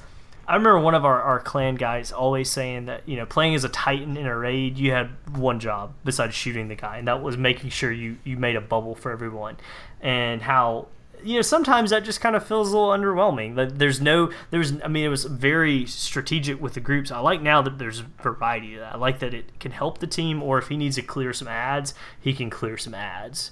[0.49, 3.63] I remember one of our, our clan guys always saying that you know playing as
[3.63, 7.21] a Titan in a raid, you had one job besides shooting the guy, and that
[7.21, 9.57] was making sure you you made a bubble for everyone,
[10.01, 10.87] and how.
[11.21, 13.53] You know, sometimes that just kind of feels a little underwhelming.
[13.57, 17.11] Like there's no, there's, I mean, it was very strategic with the groups.
[17.11, 18.79] I like now that there's variety.
[18.79, 21.49] I like that it can help the team, or if he needs to clear some
[21.49, 23.51] ads, he can clear some ads.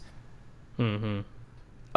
[0.80, 1.22] Mm-hmm.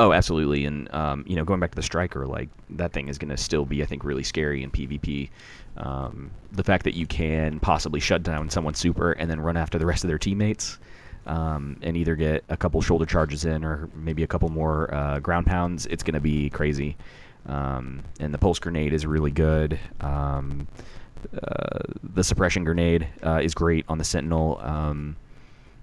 [0.01, 3.19] Oh, absolutely, and um, you know, going back to the striker, like that thing is
[3.19, 5.29] going to still be, I think, really scary in PvP.
[5.77, 9.79] Um, the fact that you can possibly shut down someone's super and then run after
[9.79, 10.79] the rest of their teammates,
[11.27, 15.19] um, and either get a couple shoulder charges in or maybe a couple more uh,
[15.19, 16.97] ground pounds, it's going to be crazy.
[17.45, 19.79] Um, and the pulse grenade is really good.
[20.01, 20.67] Um,
[21.43, 21.81] uh,
[22.15, 24.63] the suppression grenade uh, is great on the Sentinel.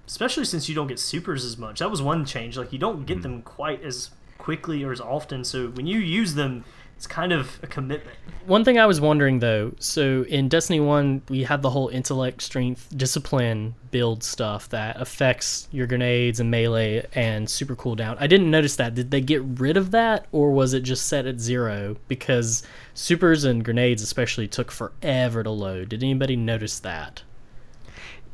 [0.08, 1.80] Especially since you don't get supers as much.
[1.80, 2.58] That was one change.
[2.58, 3.24] Like you don't get hmm.
[3.24, 5.44] them quite as quickly or as often.
[5.44, 6.64] So when you use them,
[6.98, 8.18] it's kind of a commitment.
[8.48, 12.42] One thing I was wondering though, so in Destiny 1, we had the whole intellect,
[12.42, 18.18] strength, discipline build stuff that affects your grenades and melee and super cooldown.
[18.20, 18.96] I didn't notice that.
[18.96, 21.98] Did they get rid of that or was it just set at zero?
[22.08, 22.64] Because
[22.96, 25.90] supers and grenades, especially, took forever to load.
[25.90, 27.22] Did anybody notice that?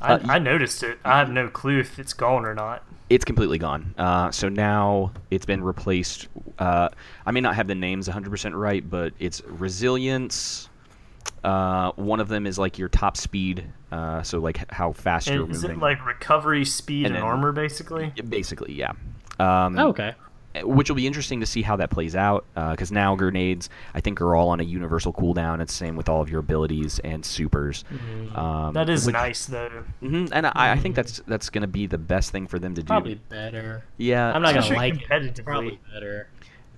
[0.04, 1.00] I, Uh, I noticed it.
[1.06, 2.84] I have no clue if it's gone or not.
[3.10, 3.94] it's completely gone.
[3.98, 6.28] Uh, so now it's been replaced.
[6.58, 6.90] Uh,
[7.26, 10.70] I may not have the names 100% right, but it's resilience.
[11.44, 15.44] Uh, one of them is like your top speed, uh, so like how fast you're
[15.44, 15.78] And is moving.
[15.78, 18.14] it like recovery, speed, And and, then- armor, basically?
[18.30, 18.94] Basically, yeah.
[19.40, 20.14] Um, Oh, okay.
[20.62, 24.22] Which will be interesting to see how that plays out, because now grenades I think
[24.22, 25.62] are all on a universal cooldown.
[25.62, 27.84] It's the same with all of your abilities and supers.
[28.36, 29.84] Um, That is which- nice, though.
[30.02, 32.76] mhm, and I, I think that's that's going to be the best thing for them
[32.76, 32.88] to do.
[32.88, 33.84] Probably better.
[33.98, 35.10] Yeah, I'm not gonna Especially like it.
[35.10, 35.44] competitively.
[35.46, 36.28] Probably better.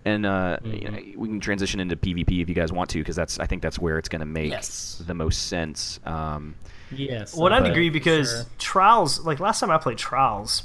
[0.05, 0.73] and uh, Mm-hmm.
[0.73, 3.45] you know, we can transition into PvP if you guys want to, because that's I
[3.45, 5.01] think that's where it's going to make Yes.
[5.05, 5.99] the most sense.
[6.05, 6.55] Um,
[6.91, 7.35] Yes.
[7.35, 8.43] Well, I'd agree because sure.
[8.59, 10.63] Trials, like last time I played Trials,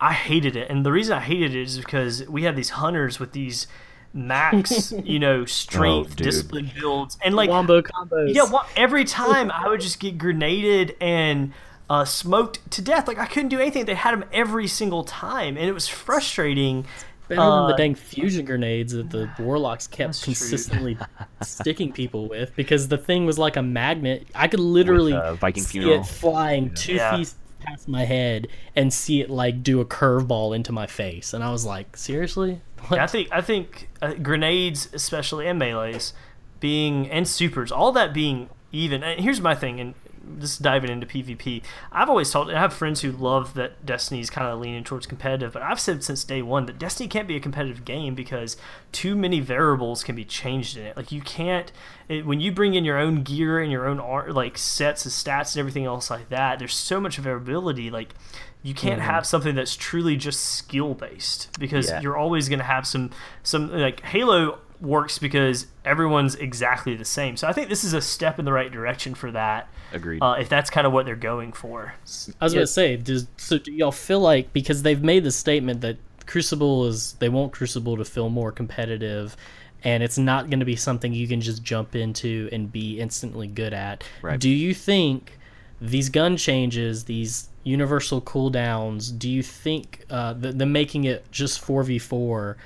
[0.00, 3.18] I hated it, and the reason I hated it is because we had these hunters
[3.18, 3.66] with these
[4.14, 8.34] max, you know, strength, Oh, discipline builds, and like wombo combos.
[8.34, 11.52] yeah, well, every time I would just get grenaded and
[11.90, 13.08] uh, smoked to death.
[13.08, 13.86] Like I couldn't do anything.
[13.86, 16.84] They had them every single time, and it was frustrating.
[17.28, 20.96] Better than the Uh, dang fusion grenades that the warlocks kept consistently
[21.42, 24.26] sticking people with because the thing was like a magnet.
[24.34, 26.00] I could literally uh, Viking see Funeral.
[26.00, 27.16] it flying two Yeah.
[27.16, 31.42] feet past my head and see it like do a curveball into my face, and
[31.42, 32.60] I was like, seriously?
[32.92, 36.12] Yeah, I think I think uh, grenades, especially and melee's,
[36.60, 39.02] being and supers, all that being even.
[39.02, 39.94] And here's my thing, and
[40.38, 41.62] just diving into PvP.
[41.90, 45.52] I've always told, I have friends who love that Destiny's kind of leaning towards competitive,
[45.52, 48.56] but I've said since day one that Destiny can't be a competitive game because
[48.92, 50.96] too many variables can be changed in it.
[50.96, 51.72] Like you can't
[52.08, 55.12] it, when you bring in your own gear and your own art, like sets of
[55.12, 56.58] stats and everything else like that.
[56.58, 58.14] There's so much variability, like.
[58.60, 59.08] You can't mm-hmm.
[59.08, 62.00] have something that's truly just skill based because Yeah.
[62.00, 63.10] you're always going to have some
[63.44, 67.36] some like Halo works because everyone's exactly the same.
[67.36, 69.68] So I think this is a step in the right direction for that.
[69.92, 70.22] Agreed.
[70.22, 71.94] Uh, if that's kind of what they're going for.
[72.40, 72.58] I was Yeah.
[72.58, 76.86] gonna say, does so do y'all feel like because they've made the statement that Crucible
[76.86, 79.34] is they want Crucible to feel more competitive,
[79.82, 83.46] and it's not going to be something you can just jump into and be instantly
[83.46, 84.04] good at.
[84.20, 84.38] Right.
[84.38, 85.38] Do you think
[85.80, 91.60] these gun changes, these universal cooldowns, do you think uh, the, the making it just
[91.60, 92.58] four v four?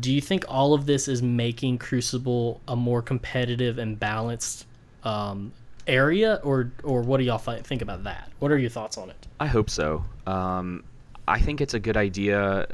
[0.00, 4.66] Do you think all of this is making Crucible a more competitive and balanced
[5.04, 5.52] um,
[5.86, 8.30] area, or or what do y'all th- think about that?
[8.38, 9.26] What are your thoughts on it?
[9.38, 10.04] I hope so.
[10.26, 10.84] Um,
[11.28, 12.66] I think it's a good idea uh,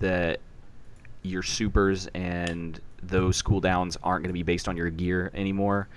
[0.00, 0.40] that
[1.22, 5.88] your supers and those cooldowns aren't going to be based on your gear anymore.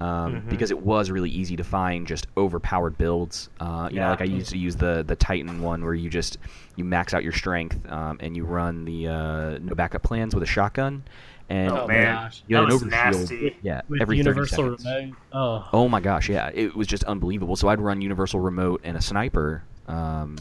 [0.00, 3.50] Um, Because it was really easy to find just overpowered builds.
[3.60, 6.38] Uh, you know, like I used to use the the Titan one where you just
[6.76, 10.42] you max out your strength um, and you run the uh, no backup plans with
[10.42, 11.02] a shotgun.
[11.50, 12.14] And Oh, Oh, man.
[12.14, 12.42] gosh.
[12.46, 13.20] you That had an was overshield.
[13.20, 13.56] nasty.
[13.62, 14.84] Yeah, With every 30 universal seconds.
[14.86, 15.16] remote.
[15.32, 17.56] Oh, Oh my gosh, yeah, it was just unbelievable.
[17.56, 20.36] So I'd run universal remote and a sniper um,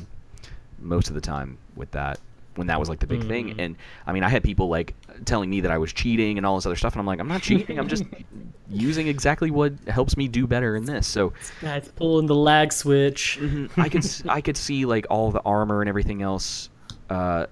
[0.80, 2.20] most of the time with that
[2.56, 3.56] when that was like the big thing.
[3.56, 3.60] Mhm.
[3.60, 4.94] And I mean, I had people like
[5.26, 7.28] telling me that I was cheating and all this other stuff, and I'm like, I'm
[7.28, 7.80] not cheating.
[7.80, 8.04] I'm just
[8.70, 11.08] using exactly what helps me do better in this.
[11.08, 13.40] So guys pulling the lag switch.
[13.78, 16.70] I could I could see like all the armor and everything else.
[17.10, 17.48] Uh,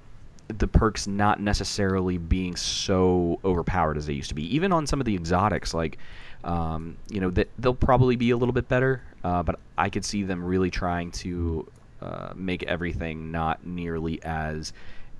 [0.47, 4.55] the perks not necessarily being so overpowered as they used to be.
[4.55, 5.97] Even on some of the exotics, like
[6.43, 9.01] um, you know, that they'll probably be a little bit better.
[9.24, 11.68] Uh, but I could see them really trying to
[12.01, 14.72] uh, make everything not nearly as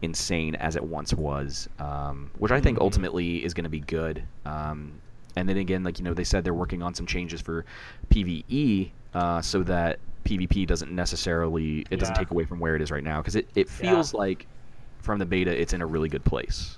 [0.02, 4.24] insane as it once was, um, which I think ultimately is going to be good.
[4.46, 4.94] Um,
[5.36, 7.66] and then again, like you know, they said they're working on some changes for
[8.10, 12.92] PVE uh, so that PvP doesn't necessarily it doesn't take away from where it is
[12.92, 14.46] right now because it, it feels like
[15.00, 16.78] from the beta it's in a really good place.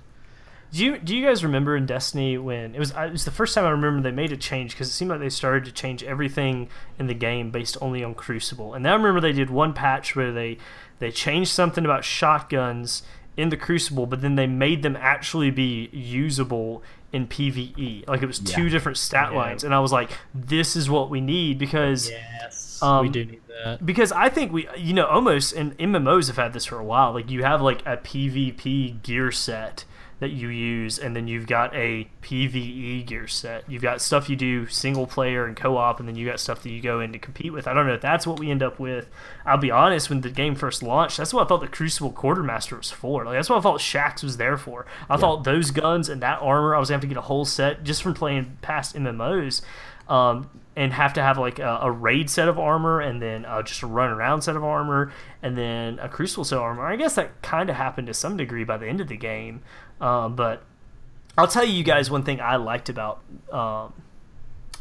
[0.72, 3.54] Do you do you guys remember in Destiny when it was it was the first
[3.54, 6.04] time I remember they made a change because it seemed like they started to change
[6.04, 6.68] everything
[6.98, 8.74] in the game based only on Crucible.
[8.74, 10.58] And then I remember they did one patch where they
[11.00, 13.02] they changed something about shotguns
[13.36, 18.06] in the Crucible, but then they made them actually be usable in PvE.
[18.06, 19.38] Like it was two different stat Yeah.
[19.38, 23.24] lines, and I was like, "This is what we need," because Yes, Um, we do
[23.24, 23.84] need that.
[23.84, 27.12] because I think we, you know, almost and MMOs have had this for a while.
[27.12, 29.84] Like you have like a PvP gear set
[30.20, 33.64] that you use, and then you've got a PVE gear set.
[33.68, 36.70] You've got stuff you do single player and co-op, and then you got stuff that
[36.70, 37.66] you go in to compete with.
[37.66, 39.08] I don't know if that's what we end up with.
[39.46, 42.76] I'll be honest, when the game first launched, that's what I thought the Crucible Quartermaster
[42.76, 43.24] was for.
[43.24, 44.84] Like that's what I thought Shaxx was there for.
[45.08, 47.46] I thought those guns and that armor, I was gonna have to get a whole
[47.46, 49.62] set just from playing past MMOs
[50.10, 53.62] um, and have to have like a, a raid set of armor and then uh,
[53.62, 56.84] just a run around set of armor and then a crucible set of armor.
[56.84, 59.62] I guess that kind of happened to some degree by the end of the game,
[60.00, 60.62] um, but
[61.36, 63.22] I'll tell you guys one thing I liked about
[63.52, 63.92] um,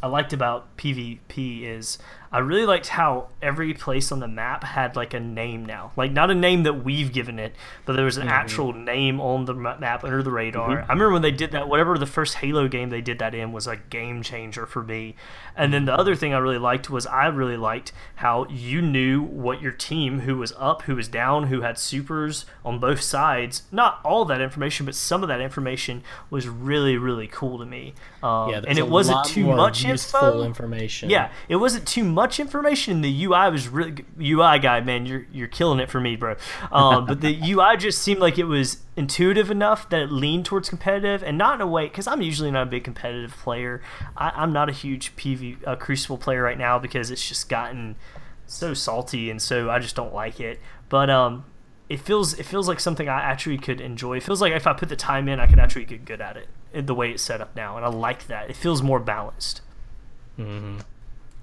[0.02, 1.98] I liked about PvP is
[2.32, 5.92] I really liked how every place on the map had like a name now.
[5.98, 7.56] Like not a name that we've given it,
[7.86, 10.82] but there was an actual name on the map under the radar.
[10.82, 13.52] I remember when they did that whatever the first Halo game they did that in
[13.52, 15.16] was a game changer for me.
[15.56, 19.24] And then the other thing I really liked was I really liked how you knew
[19.24, 23.64] what your team who was up, who was down, who had supers on both sides.
[23.72, 27.96] Not all that information, but some of that information was really really cool to me.
[28.22, 30.44] Um, Yeah, and it wasn't too much useful info.
[30.44, 31.10] information.
[31.10, 33.02] Yeah, it wasn't too much information.
[33.02, 35.06] The UI was really UI guy, man.
[35.06, 36.36] You're you're killing it for me, bro.
[36.72, 40.70] Um, but the UI just seemed like it was intuitive enough that it leaned towards
[40.70, 43.82] competitive, and not in a way because I'm usually not a big competitive player.
[44.18, 47.96] I, I'm not a huge PV uh, Crucible player right now because it's just gotten
[48.46, 50.60] so salty, and so I just don't like it.
[50.90, 51.46] But um,
[51.88, 54.18] it feels it feels like something I actually could enjoy.
[54.18, 56.38] It feels like if I put the time in, I could actually get good at
[56.38, 56.86] it.
[56.86, 58.50] The way it's set up now, and I like that.
[58.50, 59.62] It feels more balanced.
[60.36, 60.78] hmm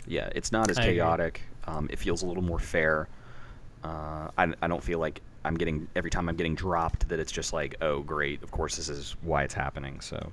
[0.06, 1.42] Yeah, it's not as I chaotic.
[1.66, 3.08] Um, it feels a little more fair.
[3.84, 7.32] Uh, I, I don't feel like I'm getting every time I'm getting dropped that it's
[7.32, 10.00] just like, oh great, of course this is why it's happening.
[10.00, 10.32] So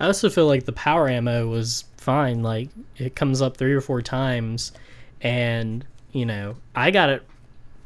[0.00, 2.42] I also feel like the power ammo was fine.
[2.42, 4.72] Like it comes up three or four times,
[5.20, 7.22] and you know I got it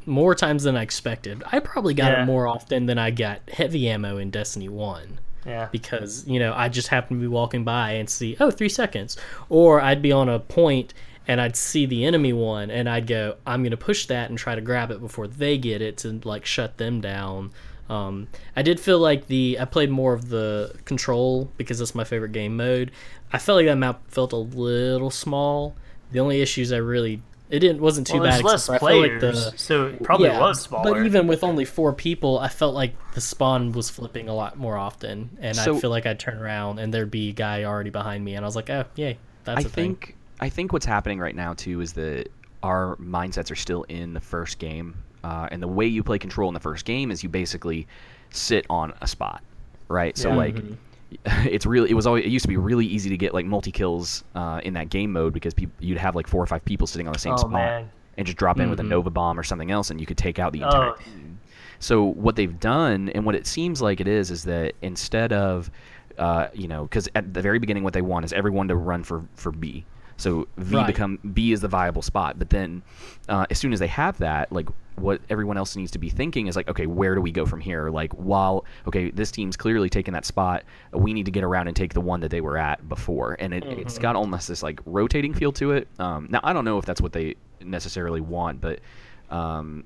[0.05, 1.43] more times than I expected.
[1.51, 2.23] I probably got Yeah.
[2.23, 5.19] it more often than I got heavy ammo in Destiny One.
[5.45, 5.69] Yeah.
[5.71, 9.17] because you know I just happen to be walking by and see oh three seconds,
[9.47, 10.93] or I'd be on a point
[11.27, 14.55] and I'd see the enemy one and I'd go I'm gonna push that and try
[14.55, 17.51] to grab it before they get it to like shut them down.
[17.89, 22.03] Um, I did feel like the I played more of the control because that's my
[22.03, 22.91] favorite game mode.
[23.31, 25.75] I felt like that map felt a little small.
[26.11, 28.33] The only issues I really It didn't wasn't too well, bad.
[28.33, 30.93] there's less except for I feel like players, the- so it probably yeah, was smaller.
[30.93, 34.57] But even with only four people, I felt like the spawn was flipping a lot
[34.57, 37.63] more often, and So- I feel like I'd turn around and there'd be a guy
[37.63, 39.95] already behind me, and I was like, oh, yay, that's I a thing.
[39.95, 42.27] think I think what's happening right now too is that
[42.63, 44.93] our mindsets are still in the first game,
[45.23, 47.87] uh, and the way you play control in the first game is you basically
[48.29, 49.41] sit on a spot,
[49.87, 50.15] right?
[50.17, 50.35] So Yeah.
[50.35, 50.55] like.
[50.55, 50.75] Mhm.
[51.45, 51.89] It's really.
[51.89, 52.25] It was always.
[52.25, 55.11] It used to be really easy to get like multi kills uh, in that game
[55.11, 57.37] mode because peop you'd have like four or five people sitting on the same Oh,
[57.37, 57.89] spot man.
[58.17, 58.89] and just drop in with a Mhm.
[58.89, 60.95] Nova bomb or something else, and you could take out the entire Oh.
[60.95, 61.39] team.
[61.79, 65.71] So what they've done, and what it seems like it is, is that instead of,
[66.17, 69.03] uh, you know, because at the very beginning, what they want is everyone to run
[69.03, 69.85] for for B.
[70.19, 70.85] So V Right.
[70.87, 72.37] become B is the viable spot.
[72.37, 72.83] But then,
[73.27, 76.47] uh, as soon as they have that, like what everyone else needs to be thinking
[76.47, 77.89] is like, okay, where do we go from here?
[77.89, 80.63] Like, while okay, this team's clearly taking that spot,
[80.93, 83.53] we need to get around and take the one that they were at before, and
[83.53, 84.01] it, it's Mhm.
[84.01, 85.87] got almost this like rotating feel to it.
[85.99, 88.79] Um, now I don't know if that's what they necessarily want, but
[89.29, 89.85] um,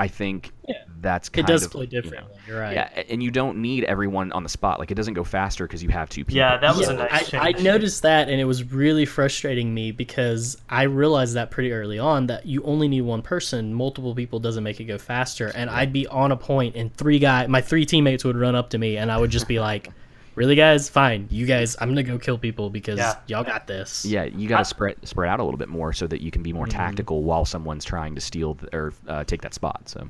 [0.00, 0.76] I think Yeah.
[1.02, 2.34] that's It does of, play you know, differently.
[2.48, 2.72] You're right.
[2.72, 4.78] yeah, and you don't need everyone on the spot.
[4.78, 6.38] Like it doesn't go faster because you have two people.
[6.38, 9.92] Yeah, that was a nice I, I noticed that, and it was really frustrating me
[9.92, 13.74] because I realized that pretty early on that you only need one person.
[13.74, 17.18] Multiple people doesn't make it go faster, and I'd be on a point, and three
[17.18, 19.90] guy, my three teammates would run up to me, and I would just be like,
[20.34, 20.88] "Really, guys?
[20.88, 23.14] Fine, you guys, I'm gonna go kill people because Yeah.
[23.26, 25.92] y'all got this." Yeah, you got I- to spread spread out a little bit more
[25.92, 26.70] so that you can be more Mhm.
[26.70, 29.88] tactical while someone's trying to steal th- or uh, take that spot.
[29.88, 30.08] So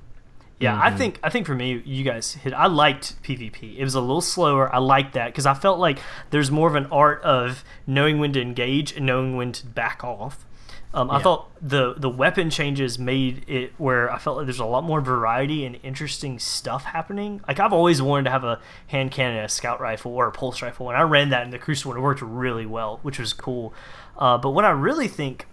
[0.59, 0.97] Yeah, I Mhm.
[0.99, 2.53] think I think for me, you guys hit.
[2.53, 3.79] I liked PvP.
[3.79, 4.71] It was a little slower.
[4.75, 8.35] I liked that because I felt like there's more of an art of knowing when
[8.35, 10.45] to engage and knowing when to back off.
[10.93, 11.23] Um, I Yeah.
[11.23, 15.01] felt the the weapon changes made it where I felt like there's a lot more
[15.01, 17.41] variety and interesting stuff happening.
[17.47, 20.33] Like I've always wanted to have a hand cannon, and a scout rifle, or a
[20.33, 23.21] pulse rifle, and I ran that in the Crucible and it worked really well, which
[23.21, 23.73] was cool.
[24.19, 25.47] Uh, but what I really think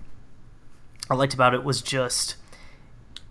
[1.09, 2.35] I liked about it was just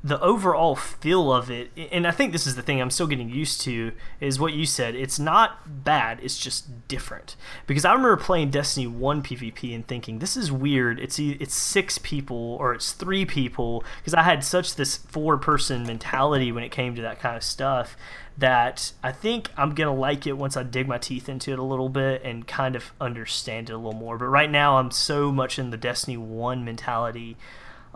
[0.06, 3.28] the overall feel of it and i think this is the thing i'm still getting
[3.28, 3.90] used to
[4.20, 4.94] is what you said.
[4.94, 7.34] It's not bad it's just different.
[7.66, 11.00] Because i remember playing destiny 1 pvp and thinking this is weird.
[11.00, 13.84] It's it's six people or it's three people.
[13.98, 17.42] Because i had such this four person mentality when it came to that kind of
[17.42, 17.96] stuff
[18.38, 21.62] that i think i'm gonna like it once i dig my teeth into it a
[21.62, 24.18] little bit and kind of understand it a little more.
[24.18, 27.36] But right now i'm so much in the destiny 1 mentality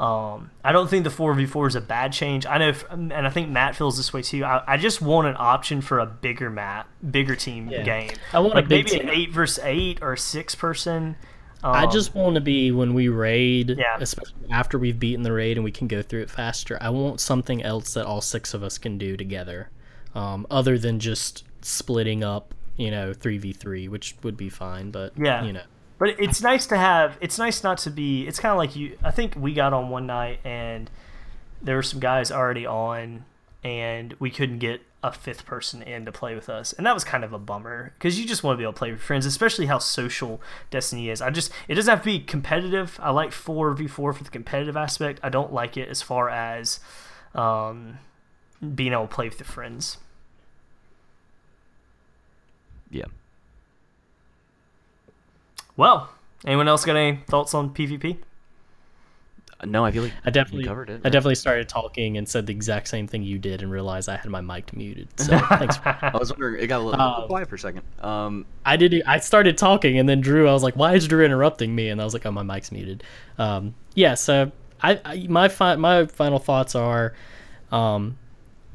[0.01, 2.47] um, I don't think the 4v4 is a bad change.
[2.47, 4.45] I know, if, and I think Matt feels this way too.
[4.45, 7.83] I, I just want an option for a bigger map, bigger team Yeah.
[7.83, 8.11] game.
[8.33, 9.09] I want a like big maybe team.
[9.09, 11.17] an eight versus eight or a six person.
[11.63, 13.99] Um, I just want to be when we raid, Yeah.
[14.01, 16.79] especially after we've beaten the raid and we can go through it faster.
[16.81, 19.69] I want something else that all six of us can do together,
[20.15, 24.91] um, other than just splitting up, you know, three v three, which would be fine.
[24.91, 25.45] But Yeah.
[25.45, 25.61] you know,
[26.01, 27.17] But it's nice to have.
[27.21, 28.27] It's nice not to be.
[28.27, 28.99] It's kind of like you.
[29.05, 30.91] I think we got on one night and
[31.63, 33.27] there were some guys already on,
[33.63, 37.05] and we couldn't get a fifth person in to play with us, and that was
[37.05, 39.27] kind of a bummer because you just want to be able to play with friends,
[39.27, 40.41] especially how social
[40.71, 41.21] Destiny is.
[41.21, 42.99] I just it doesn't have to be competitive.
[43.03, 45.21] I like four v four for the competitive aspect.
[45.23, 46.81] I don't like it as far as
[47.35, 47.99] um,
[48.75, 49.99] being able to play with the friends.
[52.91, 53.05] yeah,
[55.81, 56.11] Well,
[56.45, 58.19] anyone else got any thoughts on PvP?
[59.59, 61.01] Uh, no, I feel like I definitely, covered it.
[61.07, 64.17] I definitely started talking and said the exact same thing you did, and realized I
[64.17, 65.09] had my mic muted.
[65.19, 65.79] So thanks.
[65.79, 66.63] For, I was wondering.
[66.63, 67.81] It got a little Uh, quiet for a second.
[68.01, 69.03] Um, I did.
[69.07, 70.47] I started talking, and then Drew.
[70.47, 72.71] I was like, "Why is Drew interrupting me?" And I was like, "Oh, my mic's
[72.71, 73.03] muted."
[73.39, 74.17] Um, yeah.
[74.17, 74.53] So
[74.83, 77.15] I, I my fi- my final thoughts are,
[77.73, 78.19] um,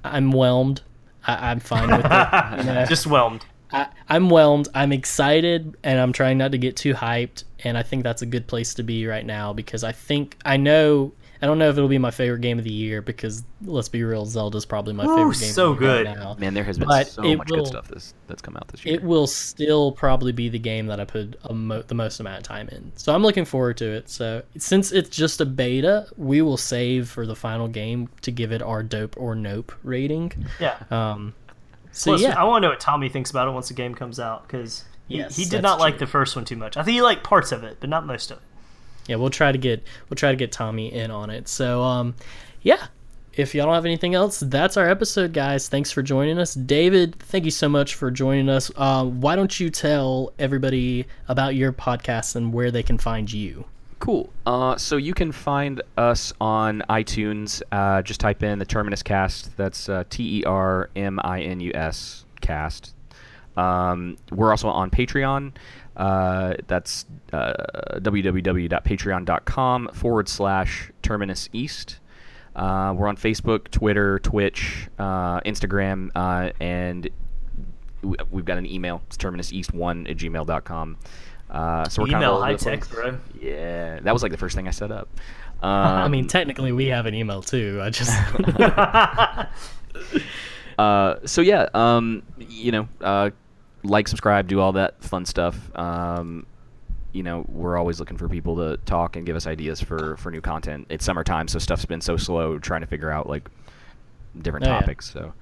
[0.03, 0.81] I'm whelmed.
[1.27, 2.57] I, I'm fine with it.
[2.65, 2.85] you know?
[2.89, 3.45] Just whelmed.
[3.71, 4.67] I, I'm whelmed.
[4.73, 7.43] I'm excited, and I'm trying not to get too hyped.
[7.63, 10.57] And I think that's a good place to be right now because I think I
[10.57, 11.13] know.
[11.41, 14.01] I don't know if it'll be my favorite game of the year because let's be
[14.03, 15.51] real, Zelda's probably my Ooh, favorite game.
[15.51, 16.05] so of the year good.
[16.07, 16.35] right now.
[16.39, 18.85] man, there has been But so much will- good stuff this that's come out this
[18.85, 18.95] year.
[18.95, 22.37] It will still probably be the game that I put a mo- the most amount
[22.37, 22.91] of time in.
[22.95, 24.09] So I'm looking forward to it.
[24.09, 28.51] So since it's just a beta, we will save for the final game to give
[28.53, 30.31] it our dope or nope rating.
[30.59, 30.77] Yeah.
[30.89, 31.33] Um,
[31.95, 33.95] so Plus, yeah, I want to know what Tommy thinks about it once the game
[33.95, 36.05] comes out because he, Yes, he did that's not like true.
[36.05, 36.77] the first one too much.
[36.77, 38.43] I think he liked parts of it, but not most of it.
[39.07, 41.47] yeah, we'll try to get we'll try to get Tommy in on it.
[41.47, 42.15] So um,
[42.61, 42.87] yeah.
[43.33, 45.67] If y'all don't have anything else, that's our episode, guys.
[45.67, 47.19] Thanks for joining us, David.
[47.19, 48.71] Thank you so much for joining us.
[48.79, 53.65] Um, why don't you tell everybody about your podcast and where they can find you?
[53.99, 54.29] Cool.
[54.45, 57.61] Uh, so you can find us on iTunes.
[57.71, 59.55] Uh, just type in the Terminus Cast.
[59.57, 62.93] That's uh, T E R M I N U S cast.
[63.57, 65.53] Um, we're also on Patreon.
[65.95, 67.53] Uh, that's uh,
[67.99, 71.99] www.patreon.com forward slash Terminus East.
[72.55, 76.09] Uh, we're on Facebook, Twitter, Twitch, Instagram,
[76.59, 77.09] and
[78.01, 79.01] we- we've got an email.
[79.07, 80.97] It's terminuseast1 at gmail.com.
[81.55, 83.17] Uh, so we're kind of Email all high tech, bro.
[83.39, 85.07] Yeah, that was like the first thing I set up.
[85.63, 85.69] Um,
[86.03, 87.79] I mean, technically, we have an email too.
[87.81, 88.11] I just
[90.77, 93.29] uh, so yeah, um, you know, uh,
[93.83, 95.57] like, subscribe, do all that fun stuff.
[95.77, 96.45] Um,
[97.13, 100.31] you know, we're always looking for people to talk and give us ideas for for
[100.31, 100.87] new content.
[100.89, 103.49] It's summertime, so stuff's been so slow trying to figure out like
[104.41, 104.79] different Oh, yeah.
[104.81, 105.09] topics.
[105.09, 105.33] So.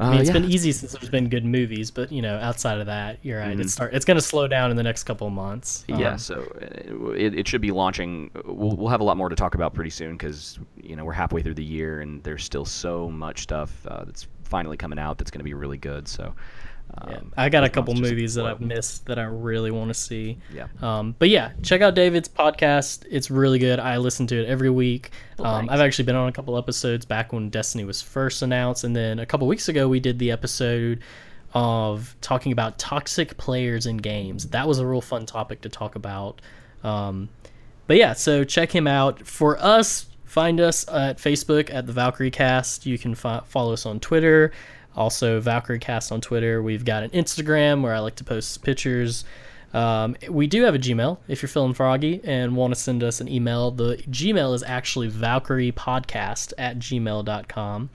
[0.00, 0.32] I mean, Uh, it's yeah.
[0.32, 3.56] been easy since there's been good movies, but you know, outside of that, you're right.
[3.56, 3.60] Mhm.
[3.60, 3.92] It's start.
[3.92, 5.84] It's going to slow down in the next couple of months.
[5.88, 8.30] Yeah, Um, so uh, it, it should be launching.
[8.46, 11.12] We'll, we'll have a lot more to talk about pretty soon because you know we're
[11.12, 15.18] halfway through the year and there's still so much stuff uh, that's finally coming out
[15.18, 16.08] that's going to be really good.
[16.08, 16.34] So
[16.98, 17.20] um, yeah.
[17.36, 18.46] I got a couple movies that.
[18.46, 20.38] I've missed that I really want to see.
[20.52, 20.66] Yeah.
[20.80, 23.04] Um, but yeah, check out David's podcast.
[23.10, 23.78] It's really good.
[23.78, 25.10] I listen to it every week.
[25.38, 25.70] Well, um.
[25.70, 29.18] I've actually been on a couple episodes back when Destiny was first announced, and then
[29.18, 31.00] a couple weeks ago we did the episode
[31.52, 34.48] of talking about toxic players in games.
[34.48, 36.40] That was a real fun topic to talk about.
[36.84, 37.28] Um,
[37.86, 39.26] but yeah, so check him out.
[39.26, 42.86] For us, find us at Facebook at the Valkyrie Cast.
[42.86, 44.52] You can fo- follow us on Twitter,
[45.00, 46.62] also Valkyrie Cast on Twitter.
[46.62, 49.24] We've got an Instagram where I like to post pictures.
[49.72, 53.20] Um, we do have a Gmail if you're feeling froggy and want to send us
[53.20, 53.70] an email.
[53.70, 57.90] The Gmail is actually ValkyriePodcast at gmail.com.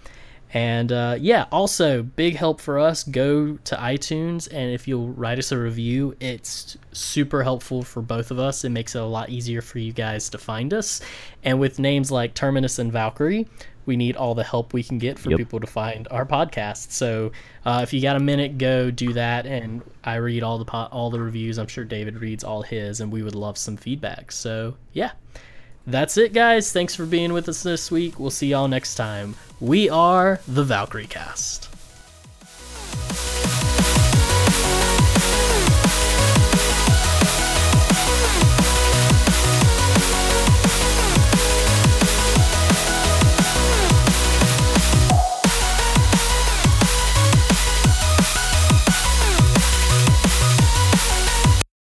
[0.53, 3.03] And uh, yeah, also big help for us.
[3.03, 8.31] Go to iTunes, and if you'll write us a review, it's super helpful for both
[8.31, 8.63] of us.
[8.63, 11.01] It makes it a lot easier for you guys to find us.
[11.43, 13.47] And with names like Terminus and Valkyrie,
[13.85, 15.37] we need all the help we can get for Yep.
[15.39, 16.91] people to find our podcast.
[16.91, 17.31] So
[17.65, 19.45] uh, if you got a minute, go do that.
[19.45, 21.57] And I read all the po- all the reviews.
[21.57, 24.31] I'm sure David reads all his, and we would love some feedback.
[24.31, 25.11] So yeah.
[25.87, 26.71] That's it, guys.
[26.71, 28.19] Thanks for being with us this week.
[28.19, 29.35] We'll see y'all next time.
[29.59, 31.69] We are the Valkyrie Cast.